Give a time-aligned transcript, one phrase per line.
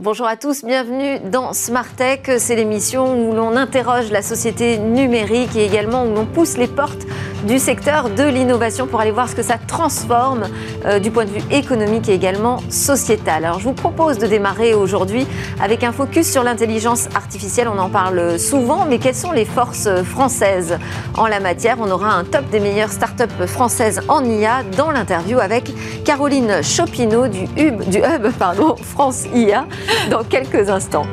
[0.00, 2.20] Bonjour à tous, bienvenue dans Smart Tech.
[2.38, 7.04] C'est l'émission où l'on interroge la société numérique et également où l'on pousse les portes
[7.46, 10.48] du secteur de l'innovation pour aller voir ce que ça transforme
[10.86, 13.44] euh, du point de vue économique et également sociétal.
[13.44, 15.26] Alors je vous propose de démarrer aujourd'hui
[15.60, 17.68] avec un focus sur l'intelligence artificielle.
[17.68, 20.78] On en parle souvent, mais quelles sont les forces françaises
[21.16, 21.76] en la matière?
[21.80, 25.72] On aura un top des meilleures startups françaises en IA dans l'interview avec
[26.04, 29.66] Caroline Chopineau du Hub, du Hub pardon, France IA
[30.10, 31.06] dans quelques instants.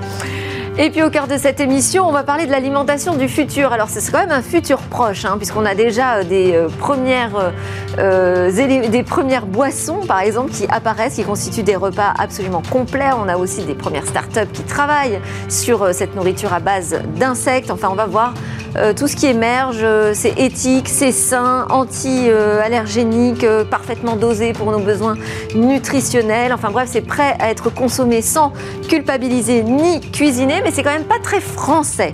[0.77, 3.71] Et puis au cœur de cette émission, on va parler de l'alimentation du futur.
[3.71, 7.53] Alors c'est quand même un futur proche, hein, puisqu'on a déjà euh, des, euh, premières,
[7.97, 13.11] euh, des premières boissons, par exemple, qui apparaissent, qui constituent des repas absolument complets.
[13.17, 17.71] On a aussi des premières startups qui travaillent sur cette nourriture à base d'insectes.
[17.71, 18.33] Enfin, on va voir
[18.95, 19.85] tout ce qui émerge.
[20.13, 25.15] c'est éthique, c'est sain, anti-allergénique, parfaitement dosé pour nos besoins
[25.55, 26.53] nutritionnels.
[26.53, 28.53] Enfin bref, c'est prêt à être consommé sans
[28.87, 32.13] culpabiliser ni cuisiner mais c'est quand même pas très français.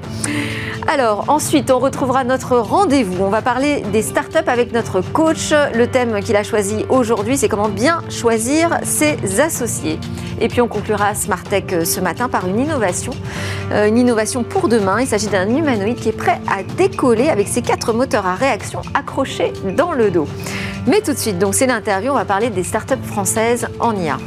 [0.87, 3.23] Alors ensuite, on retrouvera notre rendez-vous.
[3.23, 5.53] On va parler des startups avec notre coach.
[5.75, 9.99] Le thème qu'il a choisi aujourd'hui, c'est comment bien choisir ses associés.
[10.39, 13.13] Et puis on conclura Smart Tech euh, ce matin par une innovation,
[13.71, 14.99] euh, une innovation pour demain.
[14.99, 18.81] Il s'agit d'un humanoïde qui est prêt à décoller avec ses quatre moteurs à réaction
[18.93, 20.27] accrochés dans le dos.
[20.85, 22.11] Mais tout de suite, donc c'est l'interview.
[22.11, 24.17] On va parler des startups françaises en IA.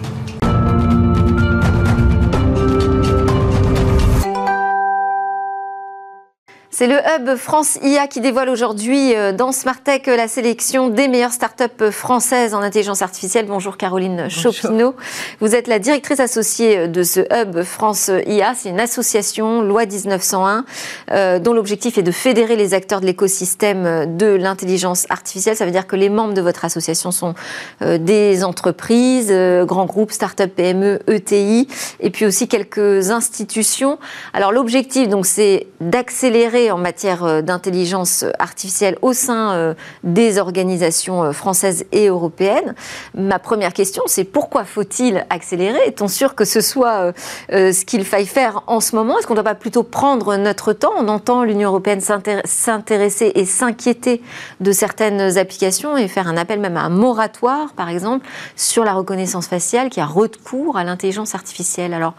[6.76, 11.30] C'est le Hub France IA qui dévoile aujourd'hui euh, dans Smartech la sélection des meilleures
[11.30, 13.46] startups françaises en intelligence artificielle.
[13.46, 14.96] Bonjour Caroline Chopineau.
[15.38, 18.54] Vous êtes la directrice associée de ce Hub France IA.
[18.56, 20.64] C'est une association loi 1901
[21.12, 25.54] euh, dont l'objectif est de fédérer les acteurs de l'écosystème de l'intelligence artificielle.
[25.54, 27.34] Ça veut dire que les membres de votre association sont
[27.82, 31.68] euh, des entreprises, grands groupes, startups, PME, ETI
[32.00, 34.00] et puis aussi quelques institutions.
[34.32, 41.24] Alors l'objectif donc c'est d'accélérer en matière euh, d'intelligence artificielle au sein euh, des organisations
[41.24, 42.74] euh, françaises et européennes.
[43.14, 45.78] Ma première question, c'est pourquoi faut-il accélérer?
[45.86, 47.12] Est-on sûr que ce soit
[47.50, 49.18] ce qu'il faille faire en ce moment?
[49.18, 50.92] Est-ce qu'on ne doit pas plutôt prendre notre temps?
[50.98, 54.22] On entend l'Union européenne s'intéresser et s'inquiéter
[54.60, 58.26] de certaines applications et faire un appel même à un moratoire, par exemple,
[58.56, 61.94] sur la reconnaissance faciale qui a recours à l'intelligence artificielle.
[61.94, 62.14] Alors,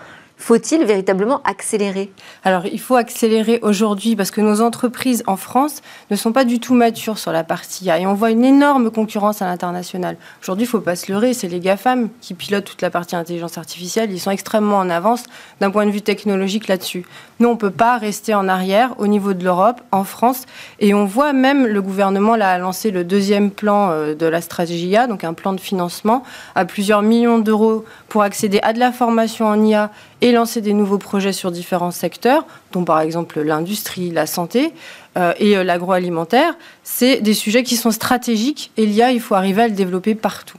[0.46, 2.12] faut-il véritablement accélérer?
[2.44, 6.60] Alors, il faut accélérer aujourd'hui parce que nos entreprises en France ne sont pas du
[6.60, 10.18] tout matures sur la partie IA et on voit une énorme concurrence à l'international.
[10.44, 13.16] Aujourd'hui, il ne faut pas se leurrer, c'est les GAFAM qui pilotent toute la partie
[13.16, 14.12] intelligence artificielle.
[14.12, 15.24] Ils sont extrêmement en avance
[15.62, 17.08] d'un point de vue technologique là-dessus.
[17.40, 20.44] Nous, on ne peut pas rester en arrière au niveau de l'Europe, en France.
[20.80, 24.90] Et on voit même le gouvernement a lancé le deuxième plan euh, de la stratégie
[24.90, 26.22] IA, donc un plan de financement
[26.54, 29.90] à plusieurs millions d'euros pour accéder à de la formation en IA
[30.22, 34.74] et lancer des nouveaux projets sur différents secteurs, dont par exemple l'industrie, la santé
[35.18, 36.58] euh, et euh, l'agroalimentaire.
[36.84, 40.58] C'est des sujets qui sont stratégiques et l'IA, il faut arriver à le développer partout.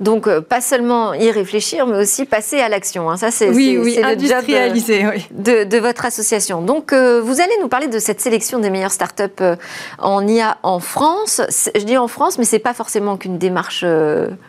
[0.00, 3.10] Donc, euh, pas seulement y réfléchir, mais aussi passer à l'action.
[3.10, 3.16] Hein.
[3.16, 5.26] Ça, c'est oui, oui, industrialiser, oui.
[5.30, 6.62] de, de, votre association.
[6.62, 9.56] Donc, euh, vous allez nous parler de cette sélection des meilleures startups euh,
[9.98, 11.40] en IA en France.
[11.74, 13.84] Je dis en France, mais c'est pas forcément qu'une démarche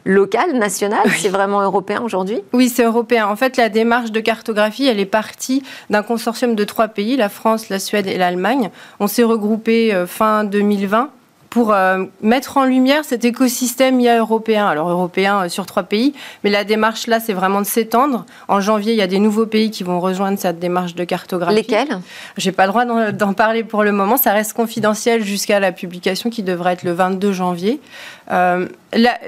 [0.06, 1.10] locale, nationale.
[1.18, 2.42] C'est vraiment européen aujourd'hui.
[2.54, 3.28] Oui, c'est européen.
[3.28, 7.30] En fait, la démarche de cartographie, elle est partie d'un consortium de trois pays la
[7.30, 8.70] France, la Suède et l'Allemagne.
[9.00, 11.10] On s'est regroupé fin 2020
[11.54, 14.66] pour euh, mettre en lumière cet écosystème IA européen.
[14.66, 18.26] Alors européen euh, sur trois pays, mais la démarche là, c'est vraiment de s'étendre.
[18.48, 21.54] En janvier, il y a des nouveaux pays qui vont rejoindre cette démarche de cartographie.
[21.54, 22.00] Lesquels?
[22.38, 24.18] J'ai pas le droit d'en parler pour le moment.
[24.18, 27.80] Ça reste confidentiel jusqu'à la publication qui devrait être le 22 janvier.
[28.32, 28.68] Euh,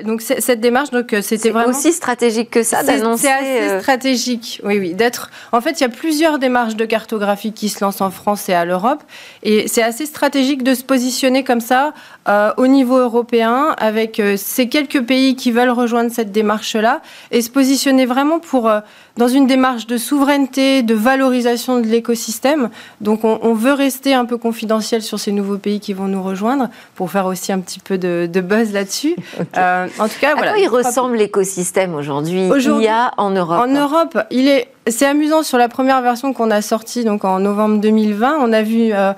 [0.04, 3.28] donc cette démarche, donc c'était vraiment aussi stratégique que ça d'annoncer.
[3.28, 4.94] C'est assez stratégique, oui, oui.
[4.94, 5.32] D'être.
[5.52, 8.54] En fait, il y a plusieurs démarches de cartographie qui se lancent en France et
[8.54, 9.04] à l'Europe,
[9.44, 11.94] et c'est assez stratégique de se positionner comme ça
[12.28, 17.02] au niveau européen avec ces quelques pays qui veulent rejoindre cette démarche-là
[17.32, 18.70] et se positionner vraiment pour
[19.18, 22.70] dans une démarche de souveraineté, de valorisation de l'écosystème.
[23.02, 26.70] Donc on, veut rester un peu confidentiel sur ces nouveaux pays qui vont nous rejoindre
[26.96, 29.16] pour faire aussi un petit peu de, buzz là-dessus.
[29.58, 30.52] Euh, en tout cas, à voilà.
[30.52, 32.50] Quoi il ressemble l'écosystème aujourd'hui?
[32.50, 34.68] Il y a en Europe En Europe, il est.
[34.88, 38.38] C'est amusant sur la première version qu'on a sortie donc en novembre 2020.
[38.42, 39.14] On a vu euh,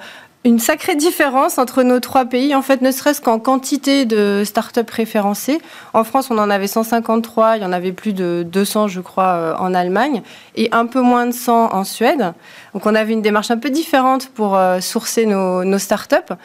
[0.46, 4.82] une sacrée différence entre nos trois pays, en fait, ne serait-ce qu'en quantité de startups
[4.90, 5.60] référencées.
[5.94, 9.34] En France, on en avait 153, il y en avait plus de 200, je crois,
[9.34, 10.22] euh, en Allemagne,
[10.56, 12.34] et un peu moins de 100 en Suède.
[12.78, 16.36] Donc, on avait une démarche un peu différente pour euh, sourcer nos, nos startups.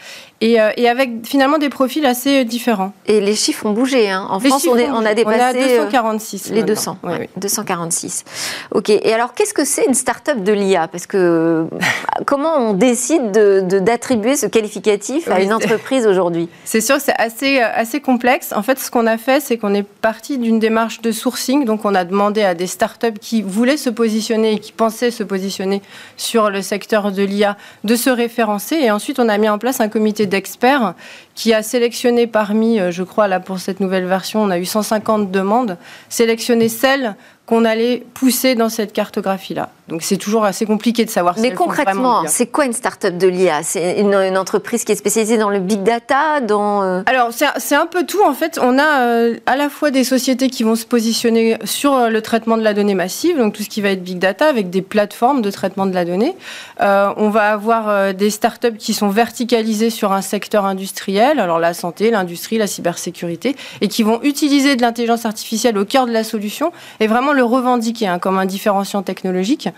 [0.43, 2.93] Euh, et, avec finalement des profils assez différents.
[3.07, 4.11] Et les chiffres ont bougé.
[4.11, 4.27] Hein.
[4.29, 5.39] En France, on, on, a dépassé.
[5.39, 6.51] On est à 246.
[6.51, 6.99] les 200.
[7.05, 8.25] Oui, 246.
[8.73, 8.91] OK.
[8.91, 11.67] Et alors, qu'est-ce que c'est une start-up de l'IA Parce que
[12.27, 16.49] comment on décide d'attribuer de, ce qualificatif à une entreprise aujourd'hui?
[16.65, 18.53] C'est sûr que c'est assez, euh, assez complexe.
[18.53, 21.65] En fait, ce qu'on a fait, c'est qu'on est parti d'une démarche de sourcing.
[21.65, 25.23] Donc, on a demandé à des start-up qui voulaient se positionner et qui pensaient se
[25.23, 25.83] positionner
[26.23, 28.77] sur le secteur de l'IA de se référencer.
[28.77, 30.95] Et ensuite, on a mis en place un comité d'experts
[31.35, 34.65] qui a sélectionné parmi, euh, je crois, là pour cette nouvelle version, on a eu
[34.65, 39.71] 150 demandes, sélectionné celles qu'on allait pousser dans cette cartographie-là.
[39.89, 41.35] Donc c'est toujours assez compliqué de savoir.
[41.39, 45.51] Mais concrètement, c'est quoi une start-up de l'IA C'est une, entreprise qui est spécialisée dans
[45.51, 46.83] le big data, dans.
[46.83, 48.59] Euh Alors c'est un peu tout en fait.
[48.63, 52.23] On a euh, à la fois des sociétés qui vont se positionner sur euh, le
[52.23, 54.81] traitement de la donnée massive, donc tout ce qui va être big data avec des
[54.81, 56.35] plateformes de traitement de la donnée.
[56.81, 62.11] on va avoir des start-up qui sont verticalisées sur un secteur industriel, alors la santé,
[62.11, 66.73] l'industrie, la cybersécurité, et qui vont utiliser de l'intelligence artificielle au cœur de la solution
[67.01, 69.69] et vraiment le revendiquer hein, comme un différenciant technologique.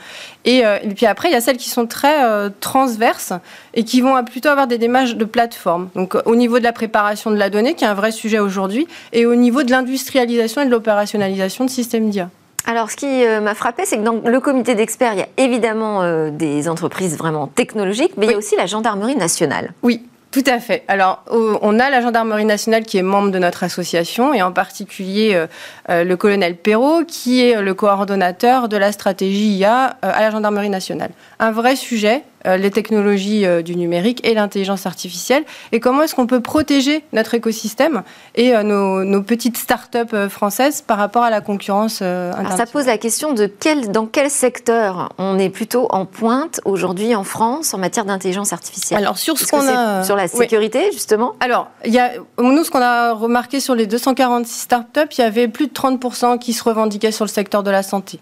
[0.46, 3.32] Euh, et, puis après, il y a celles qui sont très euh, transverses
[3.74, 5.88] et qui vont plutôt avoir des démarches de plateforme.
[5.94, 8.86] Donc au niveau de la préparation de la donnée, qui est un vrai sujet aujourd'hui,
[9.12, 12.30] et au niveau de l'industrialisation et de l'opérationnalisation de systèmes d'IA.
[12.66, 15.28] Alors, ce qui euh, m'a frappé, c'est que dans le comité d'experts, il y a
[15.36, 19.74] évidemment des entreprises vraiment technologiques, mais il y a aussi la gendarmerie nationale.
[19.82, 20.02] Oui,
[20.34, 20.82] tout à fait.
[20.88, 25.30] Alors, on a la gendarmerie nationale qui est membre de notre association et en particulier
[25.32, 25.46] euh,
[25.90, 30.32] euh, le colonel Perrault qui est le coordonnateur de la stratégie IA euh, à la
[30.32, 31.10] gendarmerie nationale.
[31.38, 36.26] Un vrai sujet les technologies euh, du numérique et l'intelligence artificielle et comment est-ce qu'on
[36.26, 38.02] peut protéger notre écosystème
[38.34, 42.58] et euh, nos, petites start-up françaises par rapport à la concurrence internationale.
[42.58, 47.14] ça pose la question de quel, dans quel secteur on est plutôt en pointe aujourd'hui
[47.14, 48.98] en France en matière d'intelligence artificielle?
[48.98, 51.34] Alors sur ce qu'on a sur la sécurité justement?
[51.40, 55.24] Alors il y a nous ce qu'on a remarqué sur les 246 start-up, il y
[55.24, 58.20] avait plus de 30 qui se revendiquaient sur le secteur de la santé.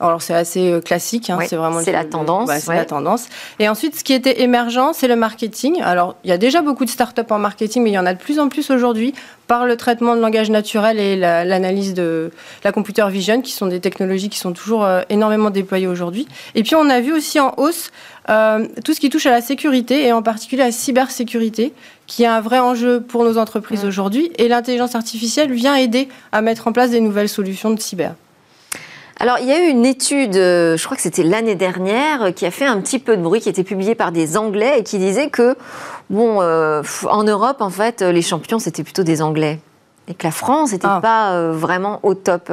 [0.00, 2.50] Alors c'est assez euh, classique, hein, c'est vraiment c'est la tendance.
[2.50, 3.26] c'est la tendance.
[3.58, 5.80] Et ensuite, ce qui était émergent, c'est le marketing.
[5.82, 8.14] Alors il y a déjà beaucoup de startups en marketing, mais il y en a
[8.14, 9.14] de plus en plus aujourd'hui
[9.46, 12.30] par le traitement de langage naturel et l'analyse de
[12.64, 16.26] la computer vision, qui sont des technologies qui sont toujours euh, énormément déployées aujourd'hui.
[16.54, 17.90] Et puis on a vu aussi en hausse
[18.30, 21.74] euh, tout ce qui touche à la sécurité et en particulier à la cybersécurité,
[22.06, 24.30] qui est un vrai enjeu pour nos entreprises aujourd'hui.
[24.38, 28.14] Et l'intelligence artificielle vient aider à mettre en place des nouvelles solutions de cyber.
[29.20, 32.30] Alors, il y a eu une étude, euh, je crois que c'était l'année dernière, euh,
[32.32, 34.82] qui a fait un petit peu de bruit, qui était publiée par des Anglais et
[34.82, 35.56] qui disait que,
[36.10, 39.60] bon, euh, en Europe, en fait, les champions, c'était plutôt des Anglais.
[40.08, 41.00] Et que la France n'était ah.
[41.00, 42.52] pas vraiment au top.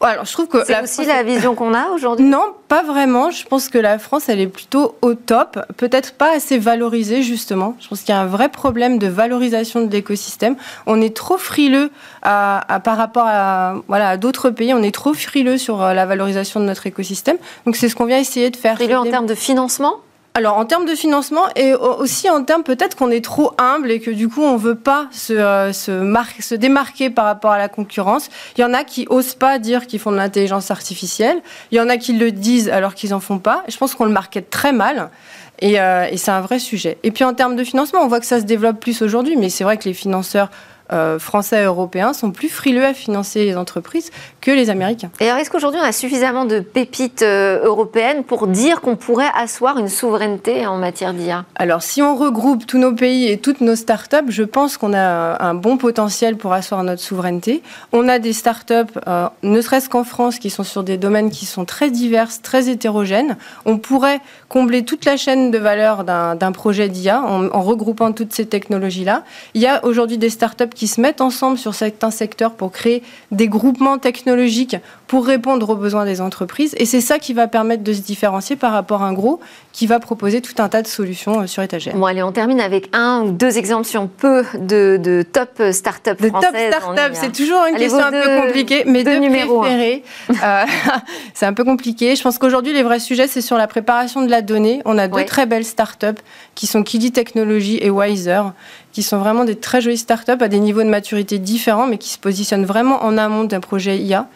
[0.00, 2.24] Alors, je trouve que c'est aussi la vision qu'on a aujourd'hui?
[2.24, 3.30] Non, pas vraiment.
[3.30, 5.58] Je pense que la France, elle est plutôt au top.
[5.76, 7.76] Peut-être pas assez valorisée justement.
[7.80, 10.56] Je pense qu'il y a un vrai problème de valorisation de l'écosystème.
[10.86, 11.90] On est trop frileux
[12.22, 14.72] à, par rapport à voilà à d'autres pays.
[14.72, 17.36] On est trop frileux sur euh, la valorisation de notre écosystème.
[17.66, 18.76] Donc c'est ce qu'on vient essayer de faire.
[18.76, 19.96] Frileux en termes de financement?
[20.38, 23.98] Alors en termes de financement et aussi en termes peut-être qu'on est trop humble et
[23.98, 28.30] que du coup on veut pas se, euh, se, démarquer par rapport à la concurrence.
[28.56, 31.42] Il y en a qui osent pas dire qu'ils font de l'intelligence artificielle.
[31.72, 33.64] Il y en a qui le disent alors qu'ils en font pas.
[33.66, 35.10] je pense qu'on le market très mal.
[35.60, 36.98] Et, euh, et c'est un vrai sujet.
[37.02, 39.48] Et puis en termes de financement, on voit que ça se développe plus aujourd'hui, mais
[39.48, 40.50] c'est vrai que les financeurs
[40.92, 45.10] euh, français et européens sont plus frileux à financer les entreprises que les Américains.
[45.20, 49.30] Et alors, est-ce qu'aujourd'hui, on a suffisamment de pépites euh, européennes pour dire qu'on pourrait
[49.34, 53.60] asseoir une souveraineté en matière d'IA Alors, si on regroupe tous nos pays et toutes
[53.60, 57.62] nos startups, je pense qu'on a un bon potentiel pour asseoir notre souveraineté.
[57.92, 58.72] On a des startups,
[59.06, 62.68] euh, ne serait-ce qu'en France, qui sont sur des domaines qui sont très divers, très
[62.68, 63.36] hétérogènes.
[63.66, 68.32] On pourrait combler toute la chaîne de valeur d'un projet d'IA en, en regroupant toutes
[68.32, 69.24] ces technologies-là.
[69.54, 73.02] Il y a aujourd'hui des startups qui se mettent ensemble sur certains secteurs pour créer
[73.32, 74.76] des groupements technologiques
[75.08, 76.72] pour répondre aux besoins des entreprises.
[76.78, 79.40] Et c'est ça qui va permettre de se différencier par rapport à un gros
[79.78, 81.94] qui va proposer tout un tas de solutions euh, sur étagère.
[81.94, 85.62] Bon, allez, on termine avec un ou deux exemples, si on peut, de, de top
[85.70, 90.02] start-up De top start-up, c'est toujours une question un peu compliquée, mais deux, numéros préférés.
[90.30, 90.64] Euh,
[91.32, 92.16] c'est un peu compliqué.
[92.16, 94.82] Je pense qu'aujourd'hui, les vrais sujets, c'est sur la préparation de la donnée.
[94.84, 96.18] On a deux très belles start-up
[96.56, 98.42] qui sont Kiddy Technology et Wiser,
[98.90, 102.08] qui sont vraiment des très jolies start-up à des niveaux de maturité différents, mais qui
[102.08, 104.26] se positionnent vraiment en amont d'un projet IA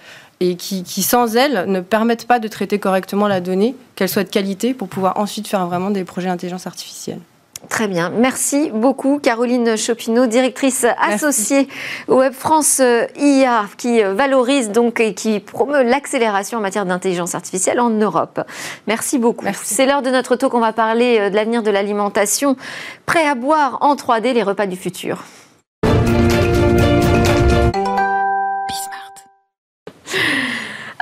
[0.43, 4.29] et qui, sans elles, ne permettent pas de traiter correctement la donnée, qu'elle soit de
[4.29, 7.21] qualité, pour pouvoir ensuite faire vraiment des projets d'intelligence artificielle.
[7.69, 8.11] Très bien.
[8.11, 11.69] Merci beaucoup, Caroline Chopineau, directrice associée
[12.09, 16.87] au Web France euh, IA, qui euh, valorise donc et qui promeut l'accélération en matière
[16.87, 18.41] d'intelligence artificielle en Europe.
[18.89, 19.47] Merci beaucoup.
[19.63, 20.53] C'est l'heure de notre talk.
[20.55, 22.57] On va parler euh, de l'avenir de l'alimentation.
[23.07, 25.23] Prêt à boire en 3D les repas du futur.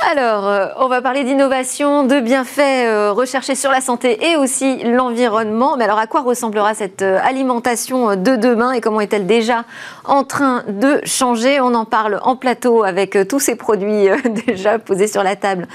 [0.09, 4.83] Alors, euh, on va parler d'innovation, de bienfaits euh, recherchés sur la santé et aussi
[4.83, 5.76] l'environnement.
[5.76, 9.64] Mais alors, à quoi ressemblera cette euh, alimentation de demain et comment est-elle déjà
[10.04, 11.61] en train de changer?
[11.61, 14.09] On en parle en plateau avec tous ces produits
[14.47, 15.69] déjà posés sur la table.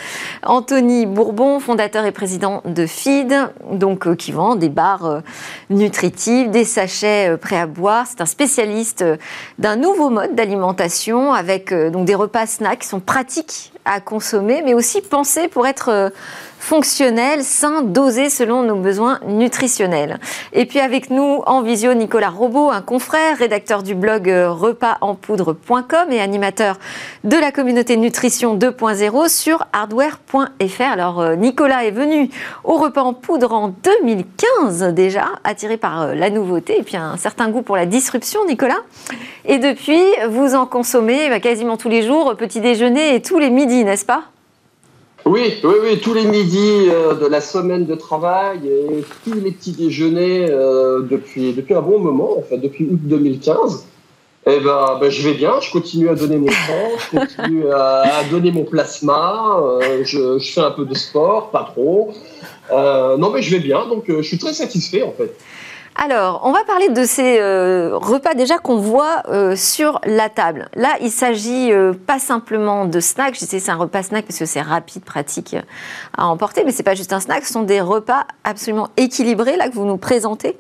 [0.44, 3.34] Anthony Bourbon, fondateur et président de Feed,
[3.72, 5.22] donc qui vend des barres
[5.70, 8.06] nutritives, des sachets prêts à boire.
[8.08, 9.06] C'est un spécialiste
[9.60, 14.74] d'un nouveau mode d'alimentation avec donc des repas snacks qui sont pratiques à consommer, mais
[14.74, 16.10] aussi pensé pour être euh,
[16.66, 20.20] fonctionnel, sain, dosé selon nos besoins nutritionnels.
[20.52, 26.12] Et puis avec nous en visio Nicolas Robot, un confrère, rédacteur du blog euh, repasenpoudre.com
[26.12, 26.80] et animateur
[27.24, 30.82] de la communauté nutrition 2.0 sur hardware.fr.
[30.82, 32.32] Alors euh, Nicolas est venu
[32.64, 37.50] au repas en poudre en 2015 déjà, attiré par la nouveauté et puis un certain
[37.50, 38.82] goût pour la disruption, Nicolas.
[39.46, 43.52] Et depuis, vous en consommez bah, quasiment tous les jours, petit déjeuner et tous les
[43.52, 44.24] midis, n'est-ce pas?
[45.26, 49.50] Oui, oui, oui, tous les midis euh, de la semaine de travail et tous les
[49.50, 53.88] petits déjeuners euh, depuis, depuis un bon moment, en fait, depuis août 2015.
[54.46, 58.24] Eh ben, ben, je vais bien, je continue à donner mon sang, je continue à,
[58.30, 62.14] donner mon plasma, euh, je, fais un peu de sport, pas trop.
[62.72, 65.36] non, mais je vais bien, donc je suis très satisfait en fait.
[65.98, 70.68] Alors, on va parler de ces euh, repas déjà qu'on voit euh, sur la table.
[70.76, 73.36] Là, il s'agit euh, pas simplement de snacks.
[73.36, 75.56] Je sais c'est un repas snack parce que c'est rapide, pratique
[76.18, 77.46] à emporter, mais c'est pas juste un snack.
[77.46, 80.58] Ce sont des repas absolument équilibrés là que vous nous présentez.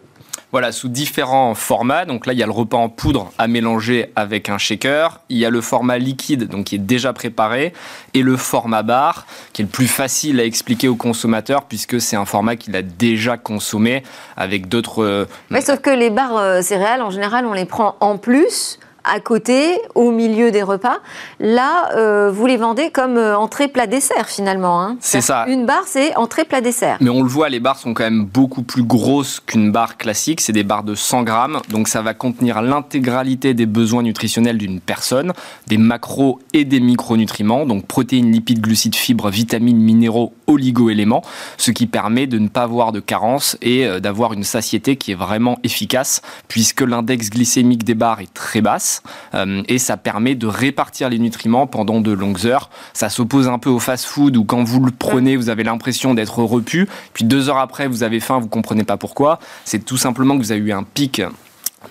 [0.55, 2.05] Voilà, sous différents formats.
[2.05, 5.19] Donc là, il y a le repas en poudre à mélanger avec un shaker.
[5.27, 7.73] Il y a le format liquide, donc qui est déjà préparé,
[8.13, 12.15] et le format bar, qui est le plus facile à expliquer au consommateur puisque c'est
[12.15, 14.01] un format qu'il a déjà consommé
[14.37, 15.27] avec d'autres.
[15.49, 18.79] Mais euh, sauf que les barres euh, céréales, en général, on les prend en plus
[19.05, 20.97] à côté, au milieu des repas.
[21.39, 24.81] Là, euh, vous les vendez comme euh, entrée plat dessert finalement.
[24.81, 24.97] Hein.
[24.99, 25.45] C'est ça.
[25.47, 26.97] Une barre, c'est entrée plat dessert.
[27.01, 30.41] Mais on le voit, les barres sont quand même beaucoup plus grosses qu'une barre classique.
[30.41, 34.79] C'est des barres de 100 grammes, donc ça va contenir l'intégralité des besoins nutritionnels d'une
[34.79, 35.33] personne,
[35.67, 41.23] des macros et des micronutriments, donc protéines, lipides, glucides, fibres, vitamines, minéraux, oligo-éléments,
[41.57, 45.11] ce qui permet de ne pas avoir de carence et euh, d'avoir une satiété qui
[45.11, 48.94] est vraiment efficace, puisque l'index glycémique des barres est très basse
[49.33, 52.69] euh, et ça permet de répartir les nutriments pendant de longues heures.
[52.93, 56.39] Ça s'oppose un peu au fast-food où quand vous le prenez, vous avez l'impression d'être
[56.39, 59.39] repu, puis deux heures après, vous avez faim, vous comprenez pas pourquoi.
[59.63, 61.21] C'est tout simplement que vous avez eu un pic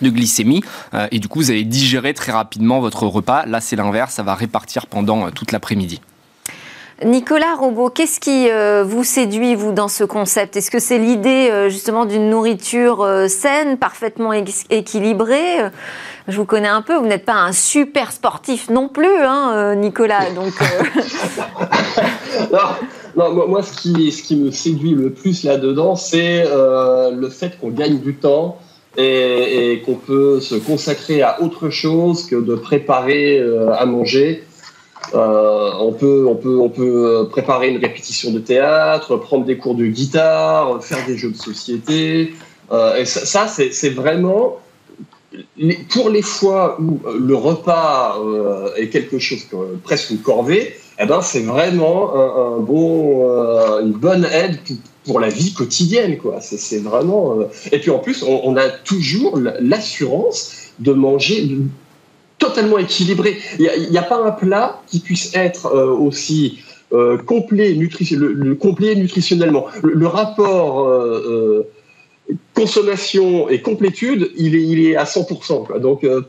[0.02, 3.46] de glycémie euh, et du coup vous allez digérer très rapidement votre repas.
[3.46, 6.00] Là c'est l'inverse, ça va répartir pendant euh, toute l'après-midi.
[7.02, 8.48] Nicolas Robot, qu'est-ce qui
[8.84, 10.56] vous séduit, vous, dans ce concept?
[10.56, 15.70] Est-ce que c'est l'idée, justement, d'une nourriture saine, parfaitement équilibrée?
[16.26, 19.74] Je vous connais un peu, vous n'êtes pas un super sportif non plus, hein, euh,
[19.74, 20.30] Nicolas.
[20.34, 22.56] Donc, euh.
[23.16, 27.58] non, moi, ce qui, ce qui me séduit le plus là-dedans, c'est euh, le fait
[27.60, 28.58] qu'on gagne du temps
[28.96, 33.42] et, qu'on peut se consacrer à autre chose que de préparer
[33.76, 34.44] à manger.
[35.14, 39.87] On, peut, on, peut, on peut préparer une répétition de théâtre, prendre des cours de
[39.87, 42.35] guitare, faire des jeux de société.
[42.99, 44.59] et ça c'est vraiment
[45.90, 50.75] pour les fois où euh, le repas euh, est quelque chose que, presque une corvée,
[51.00, 54.59] eh ben c'est vraiment un, bon, euh, une bonne aide
[55.04, 56.16] pour, la vie quotidienne.
[56.40, 57.37] C'est vraiment.
[57.73, 61.59] Et puis en plus, on, a toujours l'assurance de manger
[62.46, 63.38] totalement équilibré.
[63.58, 66.60] Il n'y a, pas un plat qui puisse être aussi
[67.26, 69.66] complet, le, complet nutritionnellement.
[69.82, 70.88] Le, rapport
[72.54, 75.78] consommation et complétude, il est, à 100%.
[75.80, 76.22] Donc, euh,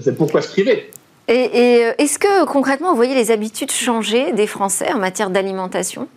[0.00, 0.90] c'est pourquoi se priver.
[1.28, 6.08] Et, euh, est-ce que concrètement, vous voyez les habitudes changer des Français en matière d'alimentation?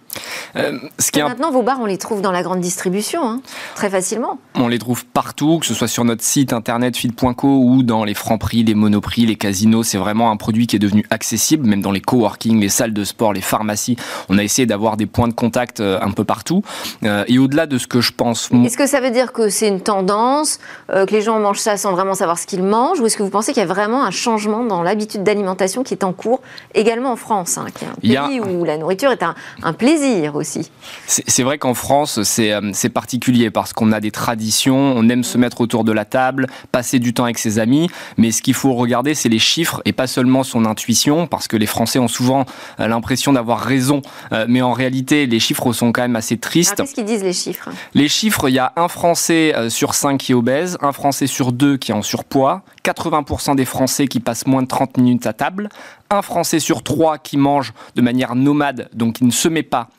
[0.55, 3.41] Euh, ce qui Maintenant, vos bars, on les trouve dans la grande distribution, hein,
[3.75, 4.39] très facilement.
[4.55, 8.13] On les trouve partout, que ce soit sur notre site internet feed.co ou dans les
[8.13, 9.83] francs prix, les monoprix, les casinos.
[9.83, 13.03] C'est vraiment un produit qui est devenu accessible, même dans les coworking, les salles de
[13.03, 13.95] sport, les pharmacies.
[14.29, 16.63] On a essayé d'avoir des points de contact un peu partout.
[17.03, 18.49] et au-delà de ce que je pense.
[18.65, 21.91] Est-ce que ça veut dire que c'est une tendance, que les gens mangent ça sans
[21.91, 24.11] vraiment savoir ce qu'ils mangent, ou est-ce que vous pensez qu'il y a vraiment un
[24.11, 26.41] changement dans l'habitude d'alimentation qui est en cours,
[26.73, 30.35] également en France, hein, qui est un pays où la nourriture est un, plaisir plaisir
[30.35, 30.69] aussi.
[31.07, 35.37] C'est vrai qu'en France, euh, c'est particulier parce qu'on a des traditions, on aime se
[35.37, 38.73] mettre autour de la table, passer du temps avec ses amis, mais ce qu'il faut
[38.73, 42.45] regarder, c'est les chiffres et pas seulement son intuition, parce que les Français ont souvent
[42.79, 46.75] euh, l'impression d'avoir raison, euh, mais en réalité, les chiffres sont quand même assez tristes.
[46.75, 47.69] Qu'est-ce qu'ils disent les chiffres?
[47.93, 51.51] Les chiffres, il y a un Français sur cinq qui est obèse, un Français sur
[51.51, 55.33] deux qui est en surpoids, 80% des Français qui passent moins de 30 minutes à
[55.33, 55.69] table,
[56.11, 59.89] un Français sur trois qui mange de manière nomade, donc qui ne se met pas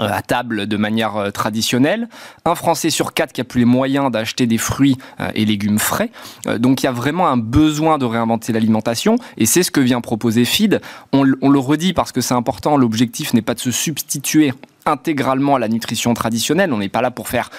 [0.00, 2.08] euh, à table de manière euh, traditionnelle,
[2.44, 5.78] un Français sur quatre qui a plus les moyens d'acheter des fruits euh, et légumes
[5.78, 6.10] frais.
[6.58, 10.00] Donc il y a vraiment un besoin de réinventer l'alimentation et c'est ce que vient
[10.00, 10.80] proposer FID.
[11.12, 14.52] On, le redit parce que c'est important, l'objectif n'est pas de se substituer
[14.84, 16.72] intégralement à la nutrition traditionnelle.
[16.72, 17.50] On n'est pas là pour faire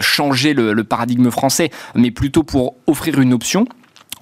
[0.00, 3.66] changer le, paradigme français, mais plutôt pour offrir une option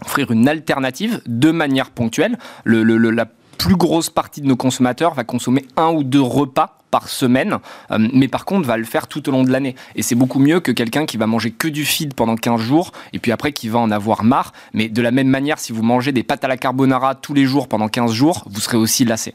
[0.04, 2.38] offrir une alternative de manière ponctuelle.
[2.64, 3.26] Le, la
[3.58, 7.58] plus grosse partie de nos consommateurs va consommer un ou deux repas par semaine,
[7.90, 9.74] euh, mais par contre va le faire tout au long de l'année.
[9.94, 12.92] Et c'est beaucoup mieux que quelqu'un qui va manger que du feed pendant 15 jours
[13.12, 14.52] et puis après qui va en avoir marre.
[14.72, 17.44] Mais de la même manière, si vous mangez des pâtes à la carbonara tous les
[17.44, 19.34] jours pendant 15 jours, vous serez aussi lassé.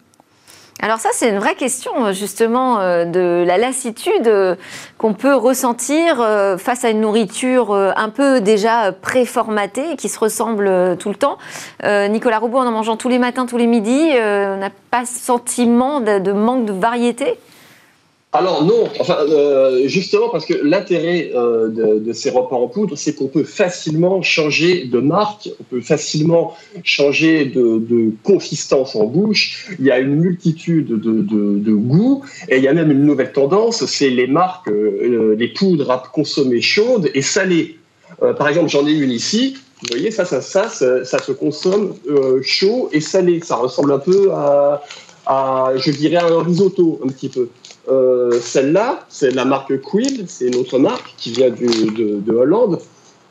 [0.84, 4.56] Alors ça, c'est une vraie question euh, justement euh, de la lassitude euh,
[4.98, 6.18] qu'on peut ressentir
[6.58, 11.38] face à une nourriture un peu déjà préformatée, qui se ressemble tout le temps.
[11.84, 16.00] Nicolas Robot, en en mangeant tous les matins, tous les midis, on n'a pas sentiment
[16.00, 17.38] de manque de variété
[18.36, 23.14] alors non, enfin euh, justement parce que l'intérêt euh, de, ces repas en poudre, c'est
[23.14, 29.68] qu'on peut facilement changer de marque, on peut facilement changer de, consistance en bouche.
[29.78, 33.86] Il y a une multitude de, goûts et il y a même une nouvelle tendance,
[33.86, 37.78] c'est les marques, euh, les poudres à consommer chaudes et salées.
[38.20, 39.58] par exemple, j'en ai une ici.
[39.82, 41.94] Vous voyez, ça, ça, ça, ça, se consomme
[42.42, 43.42] chaud et salé.
[43.44, 44.82] Ça ressemble un peu à,
[45.26, 47.50] à, je dirais, un risotto un petit peu.
[47.90, 52.80] Euh, celle-là, c'est la marque Quill, c'est une autre marque qui vient de, Hollande.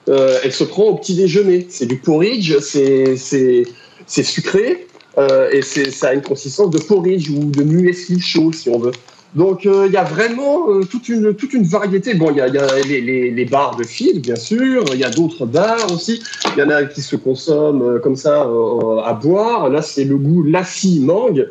[0.09, 1.67] Euh, elle se prend au petit déjeuner.
[1.71, 3.65] C'est du porridge, c'est
[4.07, 4.87] sucré
[5.19, 8.93] euh, et ça a une consistance de porridge ou de muesli chaud si on veut.
[9.35, 12.13] Donc il y a vraiment toute, une, toute une variété.
[12.13, 12.49] Bon, il y a,
[12.87, 14.85] les, les, les, bars de fil, bien sûr.
[14.93, 16.23] Il y a d'autres bars aussi.
[16.55, 19.71] Il y en a qui se consomment comme ça à boire.
[19.71, 21.49] Là, c'est le goût lassi mangue.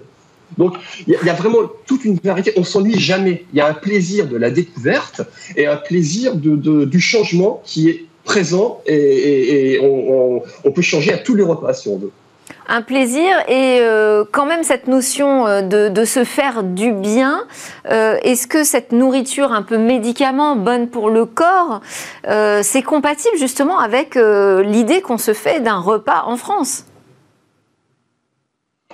[0.58, 0.76] Donc,
[1.08, 2.54] il y, a vraiment toute une variété.
[2.58, 3.46] On s'ennuie jamais.
[3.54, 5.22] Il y a un plaisir de la découverte
[5.56, 11.36] et un plaisir de, du changement qui est présent et, on, peut changer à tous
[11.36, 12.12] les repas si on veut.
[12.68, 17.46] Un plaisir et euh, quand même cette notion euh, de, se faire du bien.
[17.90, 21.82] Euh, est-ce que cette nourriture un peu médicament, bonne pour le corps,
[22.62, 26.86] c'est compatible justement avec l'idée qu'on se fait d'un repas en France?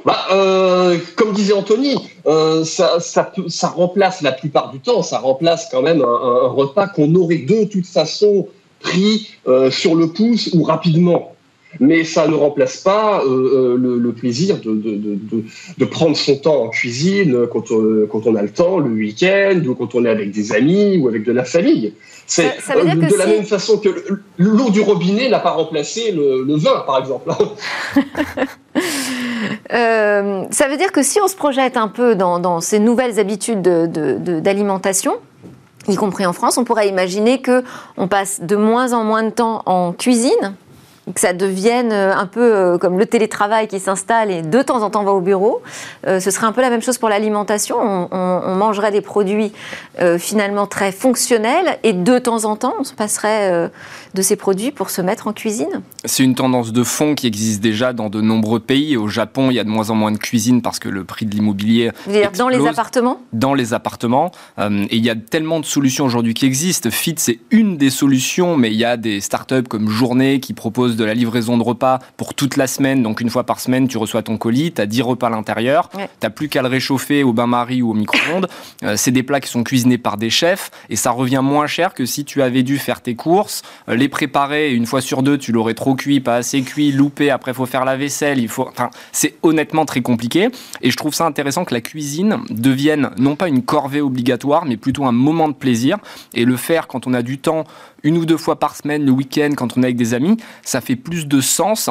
[0.08, 5.20] Bah, euh, comme disait Anthony, euh, ça, ça, ça, remplace la plupart du temps, ça
[5.20, 8.48] remplace quand même un, repas qu'on aurait de toute façon
[8.80, 11.34] pris euh, sur le pouce ou rapidement.
[11.82, 15.44] Mais ça ne remplace pas le, plaisir de, de, de,
[15.78, 19.62] de, prendre son temps en cuisine quand on, quand on a le temps, le week-end,
[19.68, 21.92] ou quand on est avec des amis ou avec de la famille.
[22.26, 23.90] C'est de la même façon que
[24.38, 27.30] l'eau du robinet n'a pas remplacé le, le vin, par exemple.
[29.74, 33.62] Euh, ça veut dire que si on se projette un peu dans, ces nouvelles habitudes
[33.62, 35.14] d'alimentation,
[35.88, 37.64] y compris en France, on pourrait imaginer que
[37.98, 40.54] on passe de moins en moins de temps en cuisine,
[41.14, 44.82] que ça devienne euh, un peu euh, comme le télétravail qui s'installe et de temps
[44.82, 45.62] en temps va au bureau.
[46.06, 47.78] Ce serait un peu la même chose pour l'alimentation.
[48.12, 49.54] On, mangerait des produits
[50.18, 53.70] finalement très fonctionnels et de temps en temps on se passerait
[54.14, 55.82] de ces produits pour se mettre en cuisine.
[56.06, 58.98] C'est une tendance de fond qui existe déjà dans de nombreux pays.
[58.98, 61.26] Au Japon, il y a de moins en moins de cuisine parce que le prix
[61.26, 61.92] de l'immobilier.
[62.08, 64.32] dire dans les appartements Dans les appartements.
[64.60, 66.90] et il y a tellement de solutions aujourd'hui qui existent.
[66.92, 70.96] Fit, c'est une des solutions, mais il y a des startups comme Journée qui proposent
[70.96, 73.04] de la livraison de repas pour toute la semaine.
[73.04, 75.90] Donc une fois par semaine, tu reçois ton colis, tu as 10 repas à l'intérieur,
[75.90, 78.48] tu n'as plus qu'à le réchauffer au bain-marie ou au micro-ondes.
[78.84, 81.94] Euh, c'est des plats qui sont cuisinés par des chefs et ça revient moins cher
[81.94, 85.38] que si tu avais dû faire tes courses, euh, les préparer une fois sur deux,
[85.38, 88.68] tu l'aurais trop cuit, pas assez cuit, loupé, après faut faire la vaisselle, il faut...
[88.68, 90.50] Enfin, c'est honnêtement très compliqué.
[90.82, 94.78] Et je trouve ça intéressant que la cuisine devienne non pas une corvée obligatoire, mais
[94.78, 95.98] plutôt un moment de plaisir.
[96.34, 97.66] Et le faire quand on a du temps
[98.04, 100.82] une ou deux fois par semaine, le week-end, quand on est avec des amis, ça
[100.82, 101.90] fait plus de sens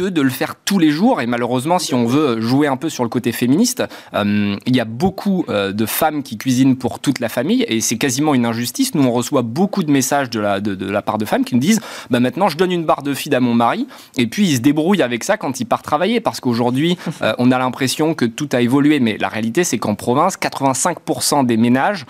[0.00, 1.20] que de le faire tous les jours.
[1.20, 3.82] Et malheureusement, si on veut jouer un peu sur le côté féministe,
[4.14, 8.34] il y a beaucoup de femmes qui cuisinent pour toute la famille et c'est quasiment
[8.34, 8.94] une injustice.
[8.94, 11.60] Nous, on reçoit beaucoup de messages de la, de, la part de femmes qui nous
[11.60, 13.86] disent bah, maintenant, je donne une barre de feed à mon mari
[14.16, 16.96] et puis il se débrouille avec ça quand il part travailler parce qu'aujourd'hui,
[17.38, 19.00] on a l'impression que tout a évolué.
[19.00, 22.06] Mais la réalité, c'est qu'en province, 85% des ménages,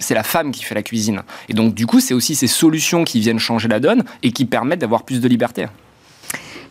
[0.00, 1.22] c'est la femme qui fait la cuisine.
[1.48, 4.44] Et donc, du coup, c'est aussi ces solutions qui viennent changer la donne et qui
[4.44, 5.66] permettent d'avoir plus de liberté.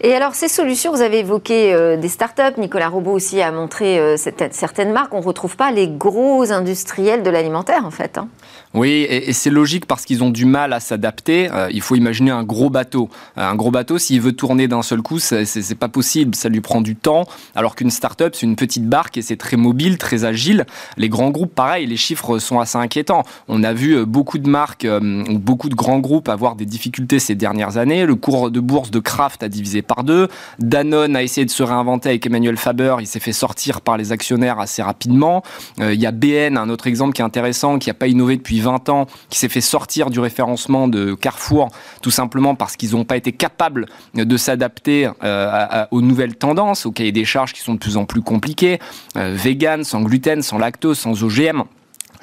[0.03, 2.57] Et alors, ces solutions, vous avez évoqué euh, des startups.
[2.57, 5.13] Nicolas Robot aussi a montré euh, certaines marques.
[5.13, 8.17] On ne retrouve pas les gros industriels de l'alimentaire, en fait.
[8.17, 8.27] Hein.
[8.73, 11.51] Oui, et, c'est logique parce qu'ils ont du mal à s'adapter.
[11.51, 13.09] Euh, il faut imaginer un gros bateau.
[13.35, 16.33] Un gros bateau, s'il veut tourner d'un seul coup, c'est pas possible.
[16.33, 17.27] Ça lui prend du temps.
[17.53, 20.65] Alors qu'une start-up, c'est une petite barque et c'est très mobile, très agile.
[20.97, 23.23] Les grands groupes, pareil, les chiffres sont assez inquiétants.
[23.47, 27.77] On a vu beaucoup de marques, beaucoup de grands groupes avoir des difficultés ces dernières
[27.77, 28.05] années.
[28.05, 30.27] Le cours de bourse de Kraft a divisé deux.
[30.59, 32.95] Danone a essayé de se réinventer avec Emmanuel Faber.
[32.99, 35.43] Il s'est fait sortir par les actionnaires assez rapidement.
[35.79, 38.59] Il y a BN, un autre exemple qui est intéressant, qui n'a pas innové depuis
[38.59, 41.69] 20 ans, qui s'est fait sortir du référencement de Carrefour,
[42.01, 46.91] tout simplement parce qu'ils n'ont pas été capables de s'adapter euh, aux nouvelles tendances, aux
[46.91, 48.79] cahiers des charges qui sont de plus en plus compliqués,
[49.17, 51.63] euh, vegan, sans gluten, sans lactose, sans OGM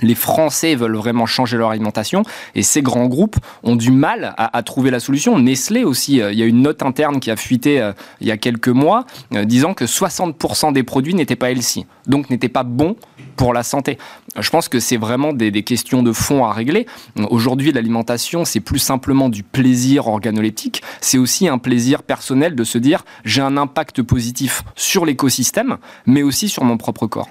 [0.00, 2.22] les Français veulent vraiment changer leur alimentation
[2.54, 5.38] et ces grands groupes ont du mal à, trouver la solution.
[5.38, 8.30] Nestlé aussi, euh, il y a une note interne qui a fuité euh, il y
[8.30, 12.62] a quelques mois euh, disant que 60% des produits n'étaient pas healthy, donc n'étaient pas
[12.62, 12.96] bons
[13.36, 13.98] pour la santé.
[14.38, 16.86] Je pense que c'est vraiment des, des, questions de fond à régler.
[17.30, 22.78] Aujourd'hui, l'alimentation, c'est plus simplement du plaisir organoleptique, c'est aussi un plaisir personnel de se
[22.78, 27.28] dire j'ai un impact positif sur l'écosystème, mais aussi sur mon propre corps.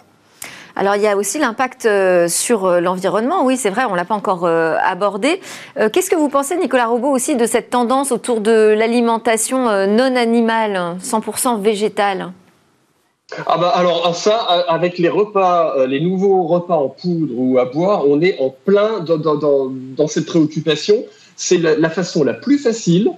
[0.79, 3.43] Alors il y a aussi l'impact euh, sur euh, l'environnement.
[3.43, 5.41] Oui, c'est vrai, on ne l'a pas encore euh, abordé.
[5.91, 10.97] Qu'est-ce que vous pensez, Nicolas Robot, aussi de cette tendance autour de l'alimentation non animale,
[11.01, 12.31] 100% végétale?
[13.45, 14.35] Ah bah alors ça,
[14.67, 18.99] avec les repas, les nouveaux repas en poudre ou à boire, on est en plein
[18.99, 21.03] dans, cette préoccupation.
[21.35, 23.11] C'est la, façon la plus facile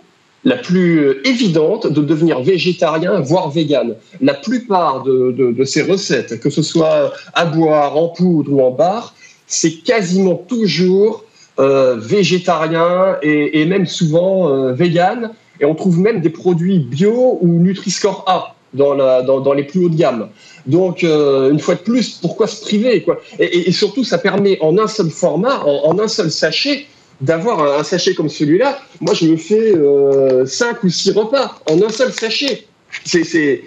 [0.44, 3.96] la plus euh, évidente de devenir végétarien, voire vegan.
[4.22, 9.14] La plupart de, ces recettes, que ce soit à boire, en poudre ou en bar,
[9.48, 11.24] c'est quasiment toujours
[11.60, 15.32] euh, végétarien et, même souvent euh, vegan.
[15.60, 19.90] Et on trouve même des produits bio ou Nutri-Score A dans, dans, les plus hauts
[19.90, 20.30] de gamme.
[20.68, 23.04] Donc, une fois de plus, pourquoi se priver
[23.40, 26.86] et, surtout, ça permet en un seul format, en un seul sachet,
[27.22, 31.82] d'avoir un, sachet comme celui-là, moi je me fais euh, 5 ou 6 repas en
[31.82, 32.68] un seul sachet.
[33.06, 33.64] C'est.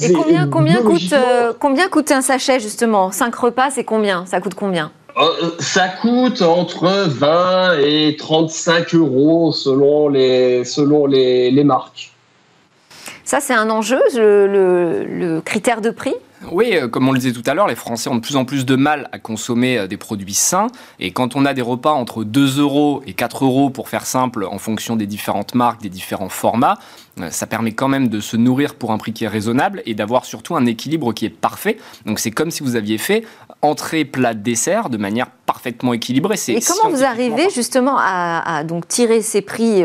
[0.00, 3.10] Et combien, combien, coûte, euh, combien coûte un sachet justement?
[3.10, 4.26] 5 repas, c'est combien?
[4.26, 4.92] Ça coûte combien?
[5.16, 12.12] Euh, ça coûte entre 20 et 35 euros selon les, selon les, les marques.
[13.24, 16.14] Ça, c'est un enjeu, le, le critère de prix?
[16.50, 18.44] Oui, euh, comme on le disait tout à l'heure, les Français ont de plus en
[18.44, 20.68] plus de mal à consommer euh, des produits sains.
[21.00, 24.44] Et quand on a des repas entre 2 euros et 4 euros, pour faire simple,
[24.44, 26.78] en fonction des différentes marques, des différents formats,
[27.20, 29.94] euh, ça permet quand même de se nourrir pour un prix qui est raisonnable et
[29.94, 31.78] d'avoir surtout un équilibre qui est parfait.
[32.06, 33.24] Donc c'est comme si vous aviez fait
[33.62, 36.36] entrée, plat, dessert de manière parfaitement équilibrée.
[36.48, 39.82] Et comment vous arrivez justement à, donc tirer ces prix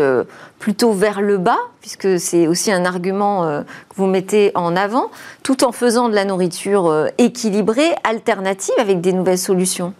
[0.59, 5.09] plutôt vers le bas, puisque c'est aussi un argument que vous mettez en avant,
[5.41, 9.93] tout en faisant de la nourriture euh, équilibrée, alternative, avec des nouvelles solutions?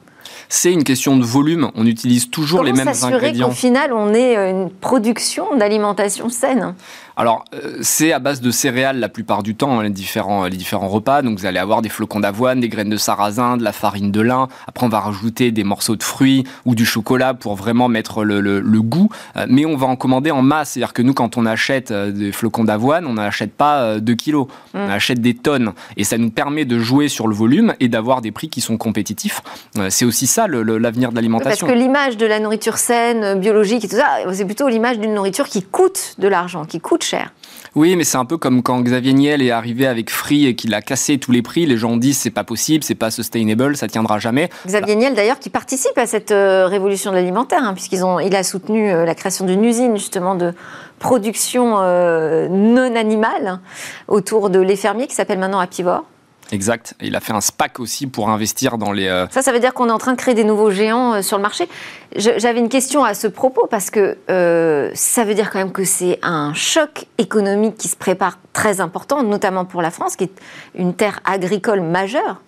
[0.50, 1.72] C'est une question de volume.
[1.76, 3.50] On utilise toujours les mêmes ingrédients.
[3.50, 6.76] Qu'au final, on ait euh, une production d'alimentation saine?
[7.16, 10.58] Alors, euh, c'est à base de céréales la plupart du temps, hein, les, différents, les
[10.58, 11.22] différents repas.
[11.22, 14.22] Donc, vous allez avoir des flocons d'avoine, des graines de sarrasin, de la farine de
[14.22, 14.48] lin.
[14.68, 18.42] Après, on va rajouter des morceaux de fruits ou du chocolat pour vraiment mettre le,
[18.42, 19.10] le, goût.
[19.38, 20.72] Euh, mais on va en commander en masse.
[20.72, 24.48] C'est-à-dire que nous, quand on achète euh, des flocons d'avoine, on n'achète pas 2 kilos.
[24.74, 24.80] Mm.
[24.80, 25.74] On achète des tonnes.
[25.98, 28.78] Et ça nous permet de jouer sur le volume et d'avoir des prix qui sont
[28.78, 29.42] compétitifs.
[29.90, 31.68] c'est aussi ça l'avenir de l'alimentation.
[31.68, 35.14] Parce que l'image de la nourriture saine, biologique et tout ça, c'est plutôt l'image d'une
[35.14, 37.32] nourriture qui coûte de l'argent, qui coûte cher.
[37.76, 40.76] Oui, mais c'est un peu comme quand Xavier Niel est arrivé avec Free et qu'il
[40.76, 41.66] a cassé tous les prix.
[41.66, 44.50] Les gens disent c'est pas possible, c'est pas sustainable, ça tiendra jamais.
[44.68, 48.92] Xavier Niel d'ailleurs qui participe à cette euh, révolution de l'alimentaire, hein, puisqu'il a soutenu
[48.92, 50.54] euh, la création d'une usine justement de
[51.00, 53.60] production euh, non animale
[54.08, 56.06] autour de les fermiers qui s'appelle maintenant Apivore.
[56.52, 56.94] Exact.
[57.02, 59.08] il a fait un SPAC aussi pour investir dans les.
[59.08, 61.22] Euh, ça, ça veut dire qu'on est en train de créer des nouveaux géants euh,
[61.22, 61.68] sur le marché.
[62.16, 65.84] J'avais une question à ce propos parce que euh, ça veut dire quand même que
[65.84, 70.34] c'est un choc économique qui se prépare très important, notamment pour la France, qui est
[70.76, 72.42] une terre agricole majeure.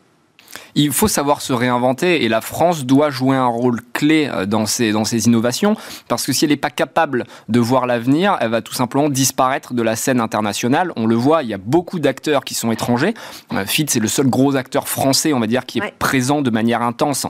[0.75, 4.65] Il faut savoir se réinventer et la France doit jouer un rôle clé euh, dans
[4.65, 5.75] ces, dans ces innovations
[6.07, 9.73] parce que si elle n'est pas capable de voir l'avenir, elle va tout simplement disparaître
[9.73, 10.91] de la scène internationale.
[10.95, 13.13] On le voit, il y a beaucoup d'acteurs qui sont étrangers.
[13.53, 16.49] Euh, FIT, c'est le seul gros acteur français, on va dire, qui est présent de
[16.49, 17.27] manière intense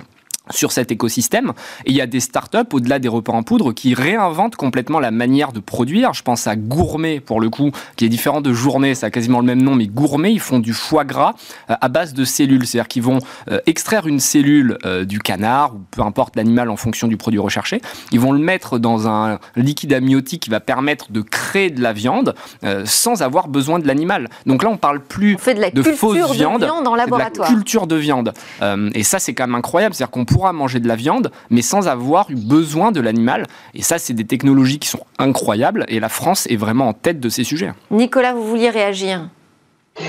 [0.51, 1.53] sur cet écosystème.
[1.85, 5.11] Et il y a des startups, au-delà des repas en poudre, qui réinventent complètement la
[5.11, 6.13] manière de produire.
[6.13, 9.39] Je pense à Gourmet, pour le coup, qui est différent de Journée, ça a quasiment
[9.39, 11.33] le même nom, mais Gourmet, ils font du foie gras
[11.69, 12.65] euh, à base de cellules.
[12.65, 13.19] C'est-à-dire qu'ils vont
[13.51, 17.39] euh, extraire une cellule euh, du canard, ou peu importe l'animal en fonction du produit
[17.39, 17.81] recherché.
[18.11, 21.93] Ils vont le mettre dans un liquide amniotique qui va permettre de créer de la
[21.93, 22.35] viande
[22.85, 24.29] sans avoir besoin de l'animal.
[24.45, 27.47] Donc là, on parle plus de, la fausse viande, de viande en laboratoire.
[27.47, 28.33] De la culture de viande.
[28.93, 29.93] et ça, c'est quand même incroyable.
[29.93, 33.47] C'est-à-dire qu'on pourra manger de la viande, mais sans avoir eu besoin de l'animal.
[33.73, 35.85] Et ça, c'est des technologies qui sont incroyables.
[35.87, 37.71] Et la France est vraiment en tête de ces sujets.
[37.89, 39.29] Nicolas, vous vouliez réagir?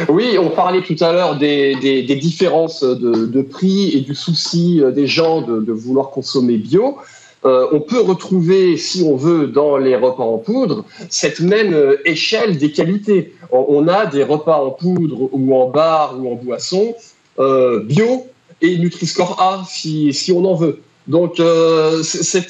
[0.09, 5.43] Oui, on parlait tout à l'heure des, différences de, prix et du souci des gens
[5.43, 6.99] de, vouloir consommer bio.
[7.45, 11.97] Euh, on peut retrouver, si on veut, dans les repas en poudre, cette même euh,
[12.05, 13.35] échelle des qualités.
[13.53, 16.97] On, a des repas en poudre ou en bar ou en boisson
[17.39, 18.27] euh, bio
[18.62, 20.81] et Nutri-Score A si, on en veut.
[21.07, 22.03] Donc, euh,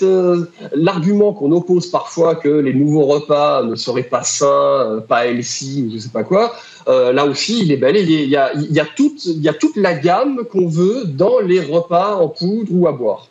[0.02, 5.26] euh, l'argument qu'on oppose parfois que les nouveaux repas ne seraient pas sains, euh, pas
[5.26, 6.54] healthy ou je sais pas quoi.
[6.86, 7.96] là aussi, il est bel.
[7.96, 11.04] Il y a, il y a, toute, il y a toute la gamme qu'on veut
[11.04, 13.28] dans les repas en poudre ou à boire.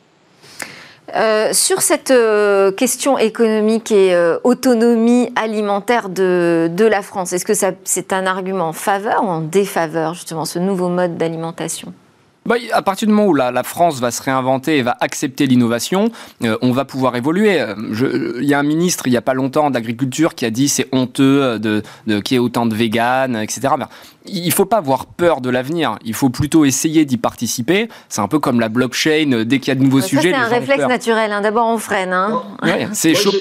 [1.54, 2.14] sur cette
[2.78, 8.74] question économique et autonomie alimentaire de, de la France, est-ce que c'est un argument en
[8.74, 11.94] faveur ou en défaveur, justement, ce nouveau mode d'alimentation?
[12.46, 16.12] Bah, à partir du moment où la, France va se réinventer et va accepter l'innovation,
[16.44, 17.60] euh, on va pouvoir évoluer.
[18.40, 20.88] Il y a un ministre, il n'y a pas longtemps, d'agriculture qui a dit c'est
[20.92, 23.74] honteux de, de qu'il y ait autant de véganes, etc.
[24.28, 25.98] il ne faut pas avoir peur de l'avenir.
[26.06, 27.90] Il faut plutôt essayer d'y participer.
[28.10, 29.44] C'est un peu comme la blockchain.
[29.46, 31.32] Dès qu'il y a de nouveaux sujets, c'est un réflexe naturel.
[31.32, 31.42] Hein.
[31.42, 32.14] D'abord, on freine.
[32.14, 32.44] Hein.
[32.94, 33.34] c'est chaud.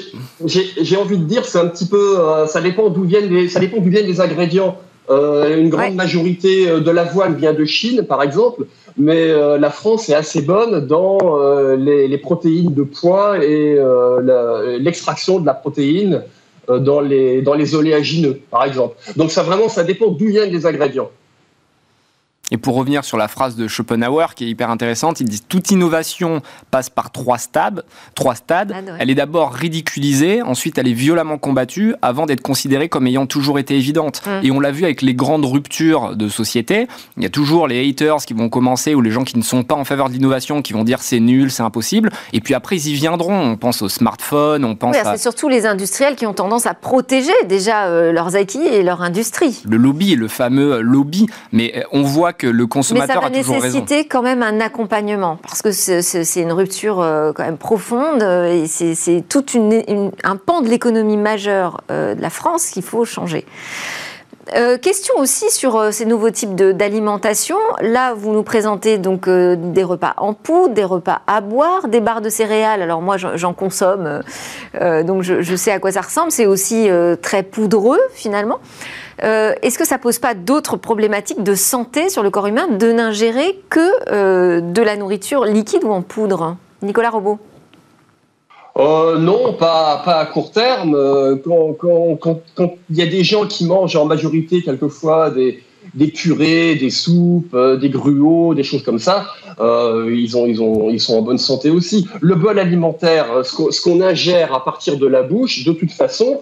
[0.46, 2.18] J'ai envie de dire, c'est un petit peu.
[2.18, 3.48] Euh, ça dépend d'où viennent les.
[3.48, 4.76] Ça dépend d'où viennent les ingrédients.
[5.10, 8.64] Euh, une grande majorité de l'avoine vient de Chine, par exemple
[8.96, 14.78] mais euh, la France est assez bonne dans euh, les, protéines de poids et euh,
[14.78, 16.22] l'extraction de la protéine
[16.68, 18.96] dans les, dans les oléagineux, par exemple.
[19.16, 21.10] Donc ça vraiment, ça dépend d'où viennent les ingrédients.
[22.50, 25.70] Et pour revenir sur la phrase de Schopenhauer qui est hyper intéressante, il dit toute
[25.70, 27.84] innovation passe par trois stades.
[28.14, 28.74] Trois stades.
[28.74, 33.26] Ah, elle est d'abord ridiculisée, ensuite elle est violemment combattue, avant d'être considérée comme ayant
[33.26, 34.22] toujours été évidente.
[34.26, 34.40] Hum.
[34.42, 36.86] Et on l'a vu avec les grandes ruptures de société.
[37.16, 39.62] Il y a toujours les haters qui vont commencer ou les gens qui ne sont
[39.64, 42.10] pas en faveur de l'innovation qui vont dire c'est nul, c'est impossible.
[42.34, 43.34] Et puis après ils y viendront.
[43.34, 44.94] On pense aux smartphones, on pense.
[44.94, 48.82] Oui, C'est surtout les industriels qui ont tendance à protéger déjà euh, leurs acquis et
[48.82, 49.62] leur industrie.
[49.66, 51.26] Le lobby, le fameux lobby.
[51.52, 53.44] Mais euh, on voit que le consommateur a toujours raison.
[53.54, 57.44] Mais ça va nécessiter quand même un accompagnement, parce que c'est une rupture euh, quand
[57.44, 59.44] même profonde, euh, et c'est tout
[60.24, 63.44] un pan de l'économie majeure euh, de la France qu'il faut changer.
[64.82, 67.56] question aussi sur ces nouveaux types d'alimentation.
[67.80, 72.20] Là, vous nous présentez donc des repas en poudre, des repas à boire, des barres
[72.20, 72.82] de céréales.
[72.82, 74.20] Alors moi, j'en consomme,
[74.80, 76.30] donc je, je, sais à quoi ça ressemble.
[76.30, 76.88] C'est aussi
[77.22, 78.60] très poudreux finalement.
[79.22, 82.92] Euh, est-ce que ça pose pas d'autres problématiques de santé sur le corps humain de
[82.92, 86.56] n'ingérer que euh, de la nourriture liquide ou en poudre?
[86.82, 87.38] Nicolas Robot
[88.76, 90.98] euh, non, pas, à court terme.
[91.44, 95.62] Quand il y a des gens qui mangent en majorité quelquefois des,
[96.08, 99.26] purées, des soupes, des gruaux, des choses comme ça,
[99.60, 102.08] ils, sont en bonne santé aussi.
[102.20, 106.40] Le bol alimentaire, ce qu'on ingère à partir de la bouche, de toute façon,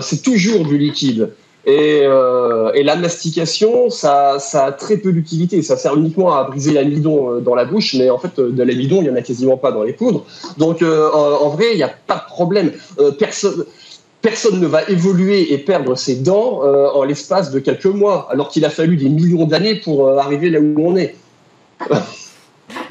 [0.00, 1.30] c'est toujours du liquide.
[1.66, 5.62] Euh, et, la mastication, ça, ça, a très peu d'utilité.
[5.62, 8.62] Ça sert uniquement à briser l'amidon euh, dans la bouche, mais en fait, euh, de
[8.62, 10.24] l'amidon, il n'y en a quasiment pas dans les poudres.
[10.58, 12.72] Donc, en, vrai, il n'y a pas de problème.
[13.18, 13.64] personne,
[14.20, 18.64] personne ne va évoluer et perdre ses dents en l'espace de quelques mois, alors qu'il
[18.64, 21.14] a fallu des millions d'années pour arriver là où on est.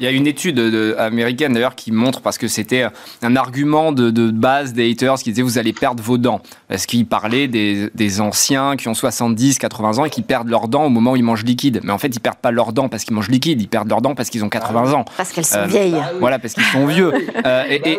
[0.04, 0.60] Il y a une étude
[0.98, 2.84] américaine d'ailleurs qui montre, parce que c'était
[3.22, 6.42] un argument de, base des haters qui disait vous allez perdre vos dents.
[6.68, 10.84] Parce qu'ils parlaient des, anciens qui ont 70, 80 ans et qui perdent leurs dents
[10.84, 11.80] au moment où ils mangent liquide.
[11.84, 14.02] Mais en fait, ils perdent pas leurs dents parce qu'ils mangent liquide, ils perdent leurs
[14.02, 15.06] dents parce qu'ils ont 80 ans.
[15.16, 15.96] Parce qu'elles sont euh, vieilles.
[16.20, 17.10] Voilà, parce qu'ils sont vieux.
[17.46, 17.98] Euh, et,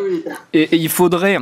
[0.53, 1.39] et, il faudrait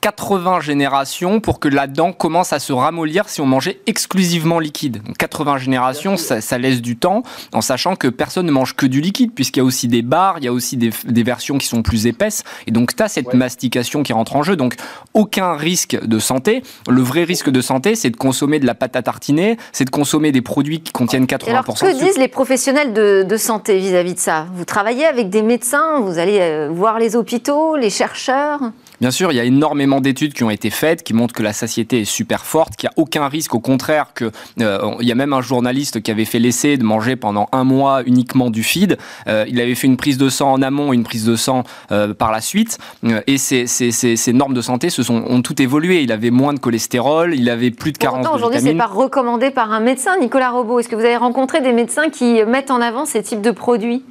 [0.00, 5.02] 80 générations pour que la dent commence à se ramollir si on mangeait exclusivement liquide.
[5.18, 9.32] 80 générations, ça, laisse du temps, en sachant que personne ne mange que du liquide,
[9.34, 12.06] puisqu'il y a aussi des barres, il y a aussi des, versions qui sont plus
[12.06, 14.56] épaisses, et donc tu as cette mastication qui rentre en jeu.
[14.56, 14.76] Donc
[15.14, 16.62] aucun risque de santé.
[16.88, 19.90] Le vrai risque de santé, c'est de consommer de la pâte à tartiner, c'est de
[19.90, 24.14] consommer des produits qui contiennent 80% alors, que disent les professionnels de, de santé vis-à-vis
[24.14, 24.46] de ça?
[24.54, 28.60] Vous travaillez avec des médecins, vous allez euh, voir les hôpitaux, les chercheurs?
[29.00, 31.52] Bien sûr, il y a énormément d'études qui ont été faites qui montrent que la
[31.52, 35.12] satiété est super forte, qu'il n'y a aucun risque, au contraire, que euh, il y
[35.12, 38.64] a même un journaliste qui avait fait l'essai de manger pendant un mois uniquement du
[38.64, 38.98] feed.
[39.28, 42.12] Euh, il avait fait une prise de sang en amont, une prise de sang euh,
[42.12, 42.78] par la suite,
[43.26, 46.02] et ces, ces, ces, normes de santé se sont ont tout évolué.
[46.02, 49.72] Il avait moins de cholestérol, il avait plus de 40 Aujourd'hui, c'est pas recommandé par
[49.72, 50.80] un médecin, Nicolas Robot.
[50.80, 54.04] Est-ce que vous avez rencontré des médecins qui mettent en avant ces types de produits?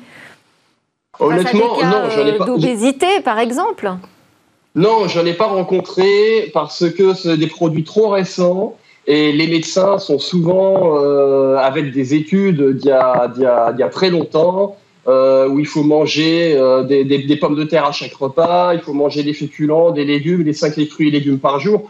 [1.20, 2.46] Honnêtement, non, j'en ai pas.
[2.46, 3.92] D'obésité, par exemple.
[4.78, 8.76] Non, je n'en ai pas rencontré parce que c'est des produits trop récents
[9.08, 15.48] et les médecins sont souvent euh, avec des études d'il y, a très longtemps euh,
[15.48, 19.24] où il faut manger euh, des, pommes de terre à chaque repas, il faut manger
[19.24, 21.90] des féculents, des légumes, des 5 fruits et légumes par jour.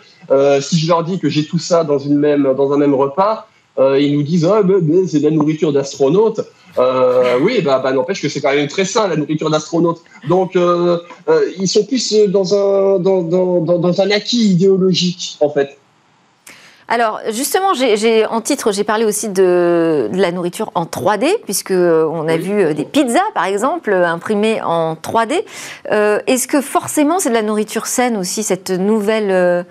[0.62, 3.50] si je leur dis que j'ai tout ça dans, une même, dans un même repas,
[3.78, 4.62] ils nous disent ah,
[5.08, 6.40] c'est de la nourriture d'astronaute.
[6.80, 10.02] Euh, oui, bah, bah, n'empêche que c'est quand même très sain la nourriture d'astronaute.
[10.28, 15.50] Donc, euh, euh, ils sont plus dans un, dans, dans, dans un acquis idéologique, en
[15.50, 15.78] fait.
[16.90, 21.72] Alors justement, j'ai en titre, j'ai parlé aussi de, de, la nourriture en 3D, puisque
[21.72, 25.44] on a vu des pizzas, par exemple, imprimées en 3D.
[25.92, 29.66] Est-ce que forcément c'est de la nourriture saine aussi, cette nouvelle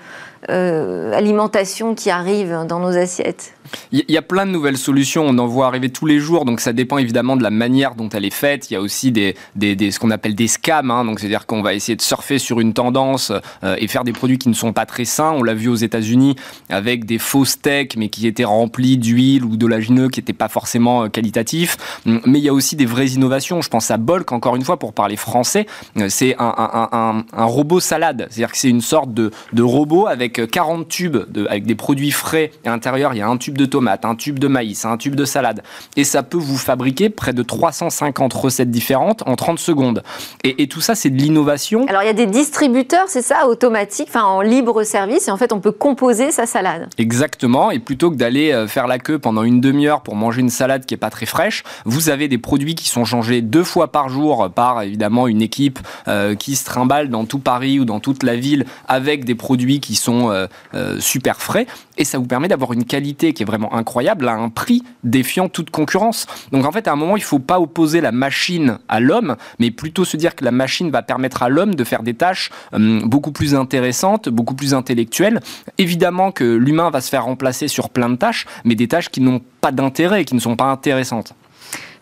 [0.49, 3.57] alimentation qui arrive dans nos assiettes
[3.93, 6.61] il y a plein de nouvelles solutions, on en voit arriver tous les jours, donc
[6.61, 8.71] ça dépend évidemment de la manière dont elle est faite.
[8.71, 11.05] Il y a aussi des, ce qu'on appelle des scams, hein.
[11.05, 13.33] donc c'est-à-dire qu'on va essayer de surfer sur une tendance
[13.65, 15.33] euh, et faire des produits qui ne sont pas très sains.
[15.33, 16.37] On l'a vu aux États-Unis
[16.69, 21.05] avec des faux steaks, mais qui étaient remplis d'huile ou d'olagineux qui n'étaient pas forcément
[21.05, 21.77] euh, qualitatifs.
[22.07, 23.61] Hum, mais il y a aussi des vraies innovations.
[23.63, 25.67] Je pense à Bolk, encore une fois, pour parler français,
[25.99, 29.31] euh, c'est un, robot salade, c'est-à-dire que c'est une sorte de
[29.63, 32.51] robot avec 40 tubes, de, avec des produits frais.
[32.65, 34.97] Et à l'intérieur, il y a un tube de tomates, un tube de maïs, un
[34.97, 35.63] tube de salade.
[35.97, 40.03] Et ça peut vous fabriquer près de 350 recettes différentes en 30 secondes.
[40.45, 41.87] Et, tout ça, c'est de l'innovation.
[41.87, 45.37] Alors il y a des distributeurs, c'est ça, automatiques, enfin en libre service, et en
[45.37, 46.89] fait on peut composer sa salade.
[46.99, 50.51] Exactement, et plutôt que d'aller euh, faire la queue pendant une demi-heure pour manger une
[50.51, 53.93] salade qui est pas très fraîche, vous avez des produits qui sont changés deux fois
[53.93, 58.01] par jour par évidemment une équipe euh, qui se trimballe dans tout Paris ou dans
[58.01, 61.67] toute la ville avec des produits qui sont euh, super frais,
[61.99, 65.49] et ça vous permet d'avoir une qualité qui est vraiment incroyable à un prix défiant
[65.49, 66.27] toute concurrence.
[66.53, 69.71] Donc en fait, à un moment, il faut pas opposer la machine à l'homme, mais
[69.71, 73.01] plutôt se dire que la machine va permettre à l'homme de faire des tâches euh,
[73.05, 75.41] beaucoup plus intéressantes, beaucoup plus intellectuelles.
[75.79, 79.21] Évidemment que l'humain va se faire remplacer sur plein de tâches, mais des tâches qui
[79.21, 81.35] n'ont pas d'intérêt, qui ne sont pas intéressantes.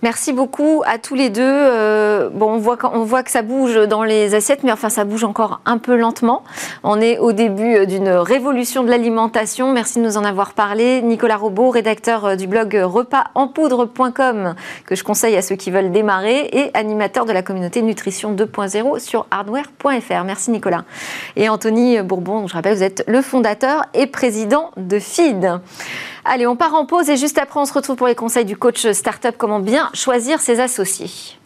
[0.05, 1.40] Merci beaucoup à tous les deux.
[1.43, 5.25] Euh, bon, on voit, voit que ça bouge dans les assiettes, mais enfin, ça bouge
[5.25, 6.45] encore un peu lentement.
[6.83, 9.73] On est au début euh, d'une révolution de l'alimentation.
[9.73, 11.01] Merci de nous en avoir parlé.
[11.01, 16.51] Nicolas Robot, rédacteur euh, du blog repasenpoudre.com, que je conseille à ceux qui veulent démarrer,
[16.53, 20.25] et animateur de la communauté Nutrition 2.0 sur hardware.fr.
[20.27, 20.85] Merci Nicolas.
[21.37, 25.61] Et Anthony Bourbon, je rappelle, vous êtes le fondateur et président de FID.
[26.24, 28.56] Allez, on part en pause et juste après, on se retrouve pour les conseils du
[28.56, 31.38] coach startup, comment bien choisir ses associés.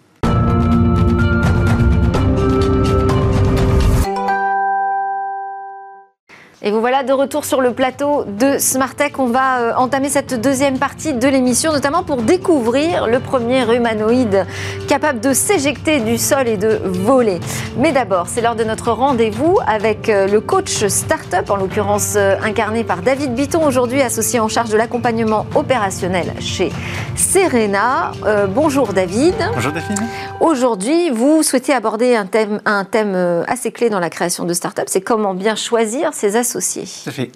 [6.61, 9.21] Et vous voilà de retour sur le plateau de Smartech.
[9.21, 14.45] On va euh, entamer cette deuxième partie de l'émission, notamment pour découvrir le premier humanoïde
[14.89, 17.39] capable de s'éjecter du sol et de voler.
[17.77, 22.35] Mais d'abord, c'est l'heure de notre rendez-vous avec euh, le coach startup, en l'occurrence euh,
[22.43, 26.73] incarné par David Bitton, aujourd'hui associé en charge de l'accompagnement opérationnel chez
[27.15, 28.11] Serena.
[28.49, 29.35] bonjour David.
[29.55, 30.09] Bonjour Daphine.
[30.41, 34.85] Aujourd'hui, vous souhaitez aborder un thème, un thème assez clé dans la création de startup,
[34.89, 36.87] c'est comment bien choisir ses associés associés.
[36.87, 37.31] Fait.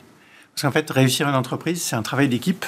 [0.55, 2.65] Parce qu'en fait, réussir une entreprise, c'est un travail d'équipe.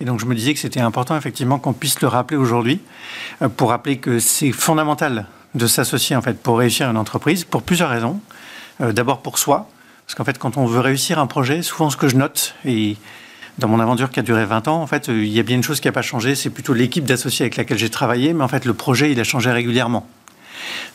[0.00, 2.80] Et donc, je me disais que c'était important, effectivement, qu'on puisse le rappeler aujourd'hui,
[3.40, 7.62] euh, pour rappeler que c'est fondamental de s'associer, en fait, pour réussir une entreprise, pour
[7.62, 8.20] plusieurs raisons.
[8.80, 9.68] Euh, d'abord pour soi,
[10.06, 12.96] parce qu'en fait, quand on veut réussir un projet, souvent ce que je note, et
[13.58, 15.56] dans mon aventure qui a duré 20 ans, en fait, euh, il y a bien
[15.56, 18.42] une chose qui n'a pas changé, c'est plutôt l'équipe d'associés avec laquelle j'ai travaillé, mais
[18.42, 20.06] en fait, le projet, il a changé régulièrement.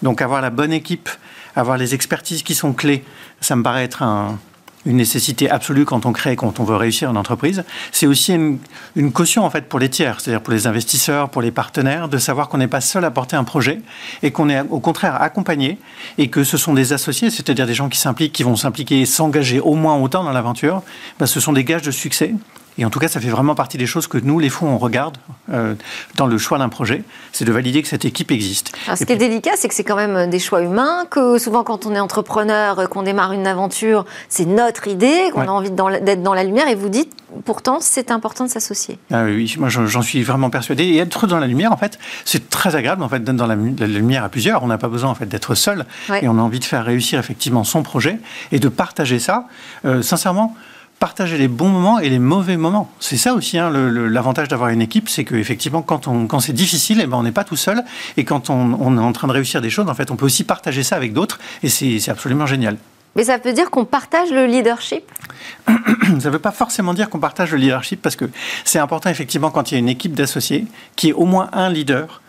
[0.02, 1.10] Donc, avoir la bonne équipe,
[1.56, 3.04] avoir les expertises qui sont clés,
[3.42, 4.40] ça me paraît être un,
[4.86, 7.64] une nécessité absolue quand on crée, quand on veut réussir une entreprise.
[7.92, 11.52] C'est aussi une, caution en fait pour les tiers, c'est-à-dire pour les investisseurs, pour les
[11.52, 13.82] partenaires, de savoir qu'on n'est pas seul à porter un projet
[14.24, 15.78] et qu'on est au contraire accompagné
[16.18, 19.06] et que ce sont des associés, c'est-à-dire des gens qui s'impliquent, qui vont s'impliquer et
[19.06, 20.82] s'engager au moins autant dans l'aventure.
[21.20, 22.34] Ben, ce sont des gages de succès
[22.78, 24.78] et en tout cas, ça fait vraiment partie des choses que nous, les fonds, on
[24.78, 25.18] regarde
[25.52, 25.76] euh,
[26.16, 28.74] dans le choix d'un projet, c'est de valider que cette équipe existe.
[28.96, 31.86] ce qui est délicat, c'est que c'est quand même des choix humains, que souvent quand
[31.86, 36.22] on est entrepreneur, euh, qu'on démarre une aventure, c'est notre idée, qu'on a envie d'être
[36.22, 37.12] dans la lumière, et vous dites,
[37.46, 39.00] pourtant, c'est important de s'associer.
[39.12, 40.84] Ah oui, moi j'en suis vraiment persuadé.
[40.84, 43.56] Et être dans la lumière, en fait, c'est très agréable en fait, d'être dans la,
[43.56, 44.64] lumière à plusieurs.
[44.64, 45.86] On n'a pas besoin en fait, d'être seul,
[46.22, 48.20] et on a envie de faire réussir effectivement son projet,
[48.52, 49.46] et de partager ça.
[49.86, 50.56] Euh, sincèrement,
[51.00, 52.90] partager les bons moments et les mauvais moments.
[53.00, 57.00] C'est ça aussi hein, l'avantage d'avoir une équipe, c'est qu'effectivement, quand, on, quand c'est difficile,
[57.02, 57.84] eh ben, on n'est pas tout seul.
[58.18, 60.44] Et quand on, est en train de réussir des choses, en fait, on peut aussi
[60.44, 61.40] partager ça avec d'autres.
[61.64, 62.78] Et c'est absolument génial.
[63.16, 65.04] Mais ça veut dire qu'on partage le leadership?
[65.68, 65.74] Ça
[66.14, 68.26] ne veut pas forcément dire qu'on partage le leadership parce que
[68.64, 71.70] c'est important effectivement quand il y a une équipe d'associés qui ait au moins un
[71.70, 72.22] leader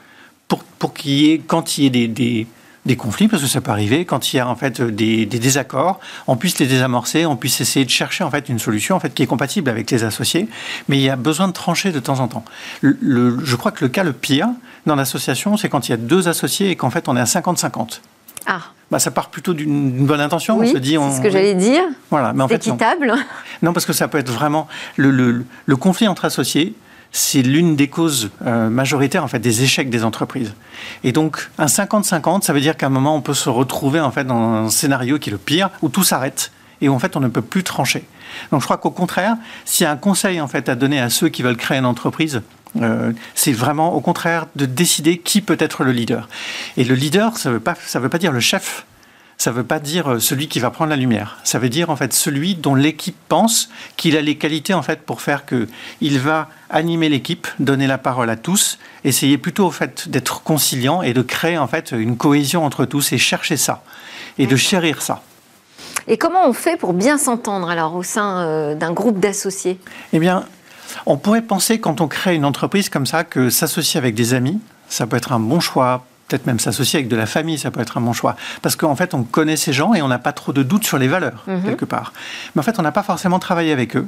[0.47, 2.47] pour, pour qu'il y ait, quand il y ait des des
[2.97, 6.36] conflits, parce que ça peut arriver, quand il y a en fait des, désaccords, on
[6.36, 9.22] puisse les désamorcer, on puisse essayer de chercher en fait une solution en fait qui
[9.22, 10.49] est compatible avec les associés,
[10.89, 12.45] mais il y a besoin de trancher de temps en temps.
[12.80, 14.49] Le, je crois que le cas le pire
[14.86, 17.24] dans l'association, c'est quand il y a deux associés et qu'en fait on est à
[17.24, 18.01] 50-50.
[18.47, 18.61] Ah.
[18.91, 20.59] Bah, ça part plutôt d'une bonne intention.
[20.59, 21.82] on se dit, c'est ce que j'allais dire.
[22.11, 23.14] Voilà, mais en fait, équitable.
[23.61, 23.74] Non.
[23.74, 24.66] parce que ça peut être vraiment
[24.97, 26.74] le, le conflit entre associés
[27.13, 30.55] c'est l'une des causes euh, majoritaires en fait des échecs des entreprises.
[31.05, 34.11] Et donc un 50-50, ça veut dire qu'à un moment on peut se retrouver en
[34.11, 37.17] fait dans un scénario qui est le pire où tout s'arrête et où en fait
[37.17, 38.05] on ne peut plus trancher.
[38.53, 41.11] Donc je crois qu'au contraire, s'il y a un conseil en fait à donner à
[41.11, 42.43] ceux qui veulent créer une entreprise,
[42.81, 46.29] euh, c'est vraiment au contraire de décider qui peut être le leader.
[46.77, 48.85] Et le leader, ça ne veut, pas, veut pas dire le chef,
[49.39, 51.39] ça ne veut pas dire euh, celui qui va prendre la lumière.
[51.45, 55.01] Ça veut dire en fait celui dont l'équipe pense qu'il a les qualités en fait
[55.03, 55.68] pour faire que
[56.01, 61.03] il va animer l'équipe, donner la parole à tous, essayer plutôt au fait d'être conciliant
[61.03, 63.82] et de créer en fait une cohésion entre tous et chercher ça
[64.39, 65.22] et de chérir ça.
[66.09, 69.78] Et comment on fait pour bien s'entendre alors au sein euh, d'un groupe d'associés?
[70.12, 70.45] Eh bien,
[71.07, 74.59] on pourrait penser quand on crée une entreprise comme ça que s'associer avec des amis,
[74.89, 77.81] ça peut être un bon choix peut-être même s'associer avec de la famille, ça peut
[77.81, 78.37] être un bon choix.
[78.62, 80.99] Parce qu'en fait, on connaît ces gens et on n'a pas trop de doutes sur
[80.99, 81.64] les valeurs, mhm.
[81.64, 82.12] quelque part.
[82.55, 84.07] Mais en fait, on n'a pas forcément travaillé avec eux.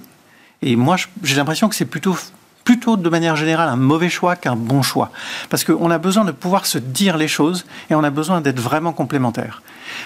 [0.63, 2.17] Et moi, j'ai l'impression que c'est plutôt
[2.63, 5.11] plutôt de manière générale un mauvais choix qu'un bon choix.
[5.49, 8.61] Parce qu'on a besoin de pouvoir se dire les choses et on a besoin d'être
[8.61, 9.63] vraiment complémentaires.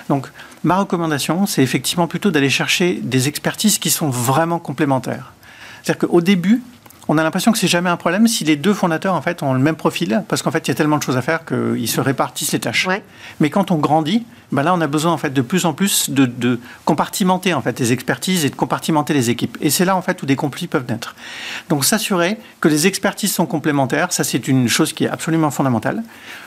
[0.08, 0.28] Donc
[0.62, 5.32] ma recommandation, c'est effectivement plutôt d'aller chercher des expertises qui sont vraiment complémentaires.
[5.82, 6.62] C'est-à-dire qu'au début,
[7.08, 9.52] on a l'impression que c'est jamais un problème si les deux fondateurs en fait ont
[9.52, 11.88] le même profil, parce qu'en fait il y a tellement de choses à faire qu'ils
[11.88, 12.88] se répartissent les tâches.
[13.40, 16.10] Mais quand on grandit, ben là on a besoin en fait de plus en plus
[16.10, 19.56] de, compartimenter en fait les expertises et de compartimenter les équipes.
[19.60, 21.14] Et c'est là en fait où des conflits peuvent naître.
[21.68, 26.02] Donc s'assurer que les expertises sont complémentaires, ça c'est une chose qui est absolument fondamentale.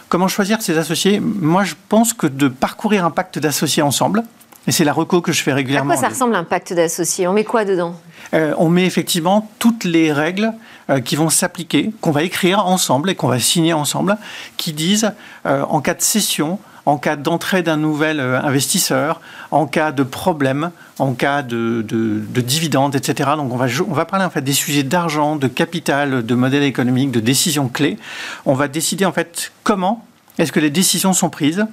[0.10, 1.20] Comment choisir ses associés?
[1.20, 4.24] Moi je pense que de parcourir un pacte d'associés ensemble,
[4.68, 5.94] et c'est la reco que je fais régulièrement.
[5.94, 7.26] À quoi ça ressemble un pacte d'associés?
[7.28, 7.96] On met quoi dedans?
[8.34, 10.54] Euh, On met effectivement toutes les règles
[10.90, 14.18] euh, qui vont s'appliquer, qu'on va écrire ensemble et qu'on va signer ensemble,
[14.58, 15.14] qui disent
[15.46, 20.72] euh, en cas de cession, en cas d'entrée d'un nouvel investisseur, en cas de problème,
[21.00, 23.32] en cas de, de, dividendes, etc.
[23.36, 26.64] Donc on va, on va parler en fait des sujets d'argent, de capital, de modèle
[26.64, 27.98] économique, de décisions clés.
[28.46, 30.06] On va décider en fait comment
[30.38, 31.66] est-ce que les décisions sont prises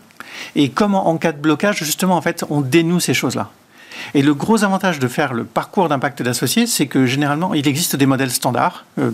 [0.57, 3.51] et comment, en cas de blocage, justement, en fait, on dénoue ces choses-là.
[4.15, 7.97] Et le gros avantage de faire le parcours d'impact d'associés, c'est que généralement, il existe
[7.97, 9.13] des modèles standards euh,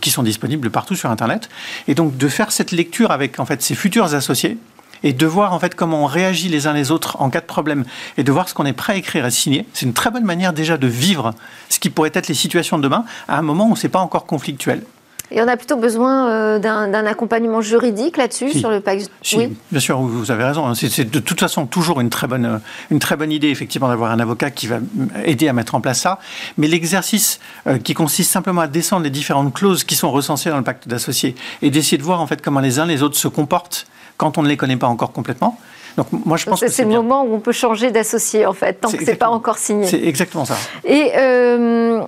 [0.00, 1.48] qui sont disponibles partout sur Internet.
[1.86, 4.58] Et donc, de faire cette lecture avec en fait ces futurs associés
[5.02, 7.46] et de voir en fait comment on réagit les uns les autres en cas de
[7.46, 7.84] problème
[8.16, 10.24] et de voir ce qu'on est prêt à écrire et signer, c'est une très bonne
[10.24, 11.34] manière déjà de vivre
[11.68, 14.26] ce qui pourrait être les situations de demain à un moment où c'est pas encore
[14.26, 14.82] conflictuel.
[15.30, 19.10] Et on a plutôt besoin euh, d'un accompagnement juridique là-dessus sur le pacte.
[19.34, 20.74] oui, bien sûr, vous avez raison.
[20.74, 22.58] C'est de toute façon toujours une très bonne, euh,
[22.90, 24.78] une très bonne idée, effectivement, d'avoir un avocat qui va
[25.24, 26.18] aider à mettre en place ça.
[26.56, 30.56] Mais l'exercice euh, qui consiste simplement à descendre les différentes clauses qui sont recensées dans
[30.56, 33.28] le pacte d'associés et d'essayer de voir en fait comment les uns les autres se
[33.28, 35.58] comportent quand on ne les connaît pas encore complètement,
[35.96, 38.74] donc moi je pense que c'est le moment où on peut changer d'associé en fait,
[38.74, 39.86] tant que c'est pas encore signé.
[39.86, 40.56] C'est exactement ça.
[40.84, 42.02] Et euh,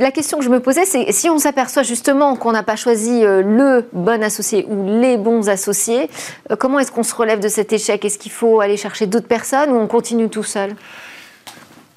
[0.00, 3.24] la question que je me posais, c'est si on s'aperçoit justement qu'on n'a pas choisi
[3.24, 6.08] euh, le bon associé ou les bons associés,
[6.50, 8.04] euh, comment est-ce qu'on se relève de cet échec?
[8.04, 10.74] Est-ce qu'il faut aller chercher d'autres personnes ou on continue tout seul?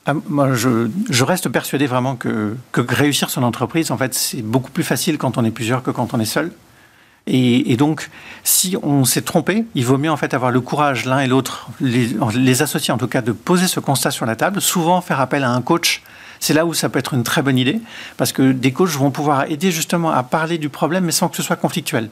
[0.08, 4.44] Ah, moi, je, je, reste persuadé vraiment que, que réussir son entreprise, en fait, c'est
[4.44, 6.52] beaucoup plus facile quand on est plusieurs que quand on est seul.
[7.28, 8.12] Et, donc,
[8.44, 11.70] si on s'est trompé, il vaut mieux en fait avoir le courage l'un et l'autre,
[11.82, 14.62] les, associés en tout cas, de poser ce constat sur la table.
[14.62, 16.04] Souvent, faire appel à un coach
[16.42, 17.80] c'est là où ça peut être une très bonne idée,
[18.18, 21.38] parce que des coachs vont pouvoir aider justement à parler du problème, mais sans que
[21.38, 22.10] ce soit conflictuel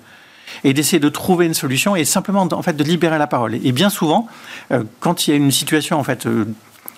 [0.63, 3.55] et d'essayer de trouver une solution et simplement en fait de libérer la parole.
[3.55, 4.27] Et bien souvent,
[4.71, 6.45] euh, quand il y a une situation en fait euh,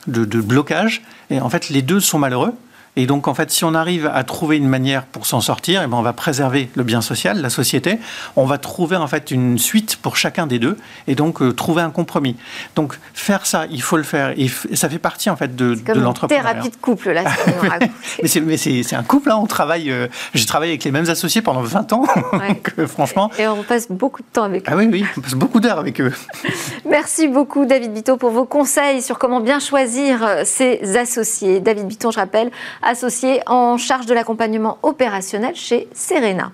[0.08, 2.54] de, de blocage, et en fait les deux sont malheureux
[2.98, 5.86] et donc, en fait, si on arrive à trouver une manière pour s'en sortir, et
[5.86, 8.00] eh ben, on va préserver le bien social, la société.
[8.38, 10.78] On va trouver en fait une suite pour chacun des deux,
[11.08, 12.38] et donc euh, trouver un compromis.
[12.76, 16.00] Donc, faire ça, il faut le faire, et, ça fait partie en fait de, de
[16.00, 16.54] l'entrepreneuriat.
[16.54, 17.24] Thérapie de couple là.
[18.24, 19.32] mais c'est un couple.
[19.32, 19.92] Hein, on travaille.
[19.92, 22.06] Euh, j'ai travaillé avec les mêmes associés pendant 20 ans.
[22.32, 23.30] donc, euh, franchement.
[23.38, 24.72] Et on passe beaucoup de temps avec eux.
[24.72, 26.14] Ah oui, oui, on passe beaucoup d'heures avec eux.
[26.90, 31.60] Merci beaucoup, David Bito, pour vos conseils sur comment bien choisir ses associés.
[31.60, 32.52] David Bito, je rappelle
[32.86, 36.52] associé en charge de l'accompagnement opérationnel chez Serena.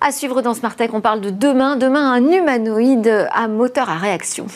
[0.00, 1.76] À suivre dans Smart Tech, on parle de demain.
[1.76, 4.46] Demain, un humanoïde à moteur à réaction.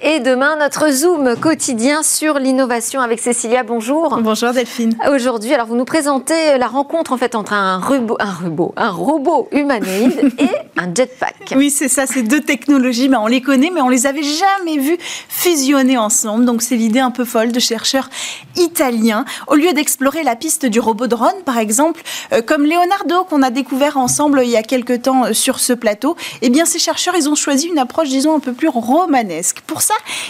[0.00, 3.64] Et demain, notre Zoom quotidien sur l'innovation avec Cécilia.
[3.64, 4.20] Bonjour.
[4.22, 4.96] Bonjour Delphine.
[5.12, 8.90] Aujourd'hui, alors vous nous présentez la rencontre en fait entre un robot, un robot, un
[8.90, 11.54] robot humanoïde et un jetpack.
[11.56, 12.06] Oui, c'est ça.
[12.06, 16.44] Ces deux technologies, ben, on les connaît, mais on les avait jamais vues fusionner ensemble.
[16.44, 18.08] Donc c'est l'idée un peu folle de chercheurs
[18.56, 19.24] italiens.
[19.48, 23.50] Au lieu d'explorer la piste du robot drone, par exemple, euh, comme Leonardo qu'on a
[23.50, 27.16] découvert ensemble il y a quelques temps euh, sur ce plateau, eh bien ces chercheurs,
[27.16, 29.60] ils ont choisi une approche, disons, un peu plus romanesque.
[29.66, 29.82] Pour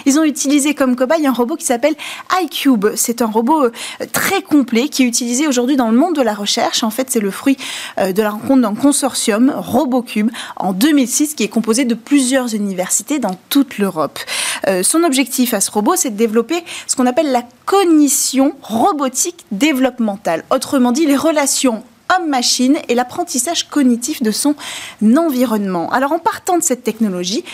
[0.06, 1.94] ils ont utilisé comme cobaye un robot qui s'appelle
[2.42, 2.86] iCube.
[2.94, 3.70] C'est un robot euh,
[4.12, 6.82] très complet qui est utilisé aujourd'hui dans le monde de la recherche.
[6.82, 7.56] En fait, c'est le fruit
[7.98, 13.18] euh, de la rencontre d'un consortium, RoboCube, en 2006, qui est composé de plusieurs universités
[13.18, 14.18] dans toute l'Europe.
[14.66, 19.44] Euh, son objectif à ce robot, c'est de développer ce qu'on appelle la cognition robotique
[19.52, 20.44] développementale.
[20.50, 21.82] Autrement dit, les relations
[22.16, 24.54] homme-machine et l'apprentissage cognitif de son
[25.02, 25.90] environnement.
[25.90, 27.44] Alors en partant de cette technologie,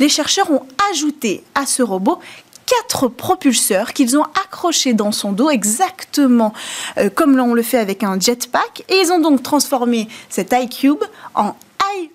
[0.00, 2.18] les chercheurs ont ajouté à ce robot
[2.66, 6.52] quatre propulseurs qu'ils ont accrochés dans son dos exactement
[6.98, 8.84] euh, comme on le fait avec un jetpack.
[8.88, 11.02] Et ils ont donc transformé cet iCube
[11.34, 11.54] en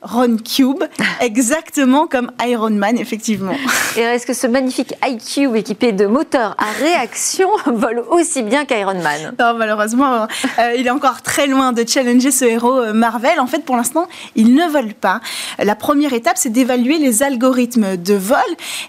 [0.04, 0.84] Iron Cube,
[1.22, 3.54] exactement comme Iron Man, effectivement.
[3.98, 9.02] Et est-ce que ce magnifique iCube équipé de moteurs à réaction vole aussi bien qu'Iron
[9.02, 9.36] Man?
[9.40, 10.28] Non, malheureusement,
[10.60, 13.40] euh, il est encore très loin de challenger ce héros euh, Marvel.
[13.40, 15.22] En fait, pour l'instant, il ne vole pas.
[15.60, 18.38] La première étape, c'est d'évaluer les algorithmes de vol.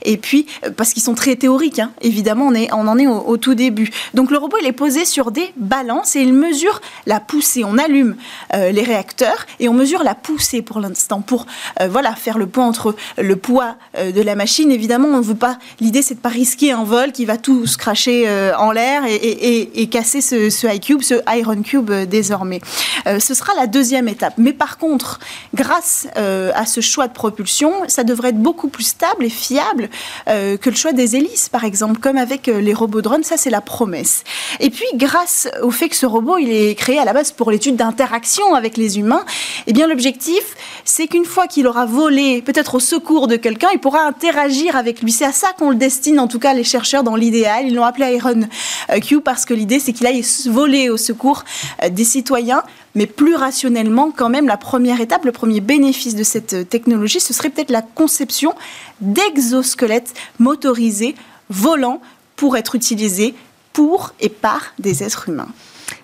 [0.03, 3.07] Et puis, euh, parce qu'ils sont très théoriques, hein, évidemment, on, est, on en est
[3.07, 3.91] au, au, tout début.
[4.15, 7.65] Donc, le robot, il est posé sur des balances et il mesure la poussée.
[7.65, 8.17] On allume
[8.53, 11.47] les réacteurs et on mesure la poussée pour l'instant pour
[11.81, 14.71] euh, voilà faire le point entre le poids euh, de la machine.
[14.71, 15.59] Évidemment, on ne veut pas.
[15.81, 19.03] L'idée, c'est de pas risquer un vol qui va tout se cracher euh, en l'air
[19.07, 22.61] et, casser ce, ce iCube, ce Iron Cube désormais.
[23.07, 24.35] ce sera la deuxième étape.
[24.37, 25.21] Mais par contre,
[25.55, 29.89] grâce à ce choix de propulsion, ça devrait être beaucoup plus stable et fiable
[30.27, 33.23] que le choix des hélices, par exemple, comme avec les robots drones.
[33.23, 34.25] Ça, c'est la promesse.
[34.59, 37.51] Et puis, grâce au fait que ce robot, il est créé à la base pour
[37.51, 39.25] l'étude d'interaction avec les humains,
[39.67, 43.79] eh bien, l'objectif, c'est qu'une fois qu'il aura volé, peut-être au secours de quelqu'un, il
[43.79, 45.13] pourra interagir avec lui.
[45.13, 47.67] C'est à ça qu'on le destine, en tout cas, les chercheurs dans l'idéal.
[47.67, 48.43] Ils l'ont appelé Iron
[48.91, 51.45] euh, Q parce que l'idée, c'est qu'il aille voler au secours
[51.83, 52.63] euh, des citoyens.
[52.95, 57.21] Mais plus rationnellement, quand même, la première étape, le premier bénéfice de cette euh, technologie,
[57.21, 58.55] ce serait peut-être la conception
[59.01, 61.15] d'exosquelettes motorisés
[61.51, 62.01] volants
[62.37, 63.35] pour être utilisés
[63.73, 65.49] pour et par des êtres humains.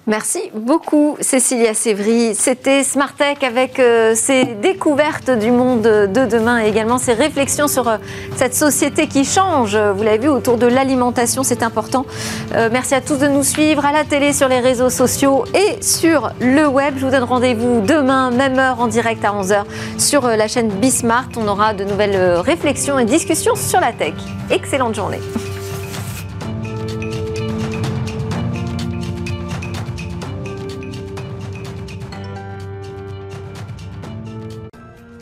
[0.09, 2.35] Merci beaucoup Cécilia Sévry.
[2.35, 7.69] C'était Smart Tech avec euh, ses découvertes du monde de demain et également ses réflexions
[7.69, 7.99] sur euh,
[8.35, 9.77] cette société qui change.
[9.77, 12.05] Vous l'avez vu autour de l'alimentation, c'est important.
[12.53, 15.81] Euh, merci à tous de nous suivre à la télé, sur les réseaux sociaux et
[15.81, 16.95] sur le web.
[16.97, 19.63] Je vous donne rendez-vous demain, même heure en direct à 11h
[19.99, 21.29] sur la chaîne Bismart.
[21.37, 24.15] On aura de nouvelles réflexions et discussions sur la tech.
[24.51, 25.21] Excellente journée.